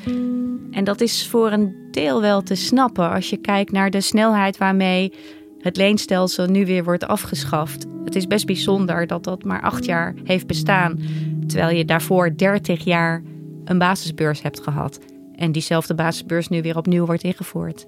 En 0.70 0.84
dat 0.84 1.00
is 1.00 1.28
voor 1.28 1.52
een 1.52 1.74
deel 1.90 2.20
wel 2.20 2.42
te 2.42 2.54
snappen 2.54 3.10
als 3.10 3.30
je 3.30 3.36
kijkt 3.36 3.72
naar 3.72 3.90
de 3.90 4.00
snelheid 4.00 4.58
waarmee 4.58 5.12
het 5.58 5.76
leenstelsel 5.76 6.46
nu 6.46 6.66
weer 6.66 6.84
wordt 6.84 7.06
afgeschaft. 7.06 7.86
Het 8.04 8.16
is 8.16 8.26
best 8.26 8.46
bijzonder 8.46 9.06
dat 9.06 9.24
dat 9.24 9.44
maar 9.44 9.62
acht 9.62 9.84
jaar 9.84 10.14
heeft 10.24 10.46
bestaan, 10.46 10.98
terwijl 11.46 11.76
je 11.76 11.84
daarvoor 11.84 12.36
30 12.36 12.84
jaar 12.84 13.22
een 13.64 13.78
basisbeurs 13.78 14.42
hebt 14.42 14.60
gehad. 14.60 14.98
En 15.34 15.52
diezelfde 15.52 15.94
basisbeurs 15.94 16.48
nu 16.48 16.62
weer 16.62 16.76
opnieuw 16.76 17.06
wordt 17.06 17.22
ingevoerd. 17.22 17.86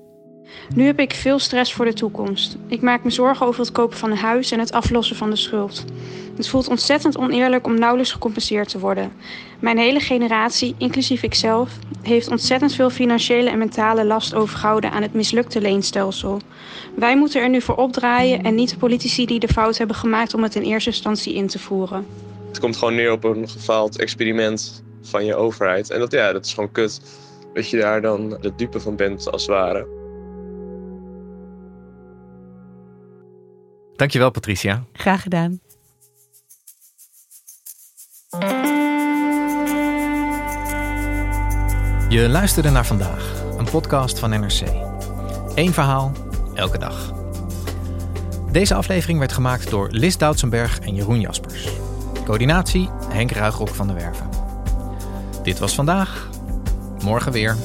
Nu 0.74 0.84
heb 0.84 1.00
ik 1.00 1.12
veel 1.12 1.38
stress 1.38 1.72
voor 1.72 1.84
de 1.84 1.92
toekomst. 1.92 2.56
Ik 2.66 2.82
maak 2.82 3.04
me 3.04 3.10
zorgen 3.10 3.46
over 3.46 3.60
het 3.60 3.72
kopen 3.72 3.98
van 3.98 4.10
een 4.10 4.16
huis 4.16 4.50
en 4.50 4.58
het 4.58 4.72
aflossen 4.72 5.16
van 5.16 5.30
de 5.30 5.36
schuld. 5.36 5.84
Het 6.36 6.48
voelt 6.48 6.68
ontzettend 6.68 7.18
oneerlijk 7.18 7.66
om 7.66 7.78
nauwelijks 7.78 8.12
gecompenseerd 8.12 8.68
te 8.68 8.78
worden. 8.78 9.12
Mijn 9.58 9.78
hele 9.78 10.00
generatie, 10.00 10.74
inclusief 10.78 11.22
ikzelf, 11.22 11.70
heeft 12.02 12.30
ontzettend 12.30 12.74
veel 12.74 12.90
financiële 12.90 13.50
en 13.50 13.58
mentale 13.58 14.04
last 14.04 14.34
overgehouden 14.34 14.90
aan 14.90 15.02
het 15.02 15.14
mislukte 15.14 15.60
leenstelsel. 15.60 16.40
Wij 16.94 17.16
moeten 17.16 17.42
er 17.42 17.48
nu 17.48 17.60
voor 17.60 17.76
opdraaien 17.76 18.42
en 18.42 18.54
niet 18.54 18.70
de 18.70 18.76
politici 18.76 19.26
die 19.26 19.40
de 19.40 19.48
fout 19.48 19.78
hebben 19.78 19.96
gemaakt 19.96 20.34
om 20.34 20.42
het 20.42 20.54
in 20.54 20.62
eerste 20.62 20.90
instantie 20.90 21.34
in 21.34 21.46
te 21.46 21.58
voeren. 21.58 22.06
Het 22.48 22.60
komt 22.60 22.76
gewoon 22.76 22.94
neer 22.94 23.12
op 23.12 23.24
een 23.24 23.48
gefaald 23.48 23.98
experiment 23.98 24.82
van 25.02 25.24
je 25.24 25.34
overheid. 25.34 25.90
En 25.90 25.98
dat, 25.98 26.12
ja, 26.12 26.32
dat 26.32 26.44
is 26.44 26.54
gewoon 26.54 26.72
kut 26.72 27.00
dat 27.54 27.70
je 27.70 27.76
daar 27.76 28.00
dan 28.00 28.38
de 28.40 28.52
dupe 28.56 28.80
van 28.80 28.96
bent 28.96 29.30
als 29.30 29.42
het 29.42 29.50
ware. 29.50 29.99
Dankjewel, 34.00 34.30
Patricia. 34.30 34.84
Graag 34.92 35.22
gedaan. 35.22 35.60
Je 42.08 42.28
luisterde 42.28 42.70
naar 42.70 42.86
vandaag, 42.86 43.42
een 43.58 43.70
podcast 43.70 44.18
van 44.18 44.30
NRC. 44.30 44.60
Eén 45.54 45.72
verhaal, 45.72 46.12
elke 46.54 46.78
dag. 46.78 47.12
Deze 48.52 48.74
aflevering 48.74 49.18
werd 49.18 49.32
gemaakt 49.32 49.70
door 49.70 49.88
Lis 49.90 50.16
Doutsenberg 50.18 50.78
en 50.78 50.94
Jeroen 50.94 51.20
Jaspers. 51.20 51.68
Coördinatie 52.24 52.88
Henk 53.08 53.30
Ruigrok 53.30 53.68
van 53.68 53.86
de 53.86 53.92
Werven. 53.92 54.28
Dit 55.42 55.58
was 55.58 55.74
vandaag. 55.74 56.28
Morgen 57.02 57.32
weer. 57.32 57.56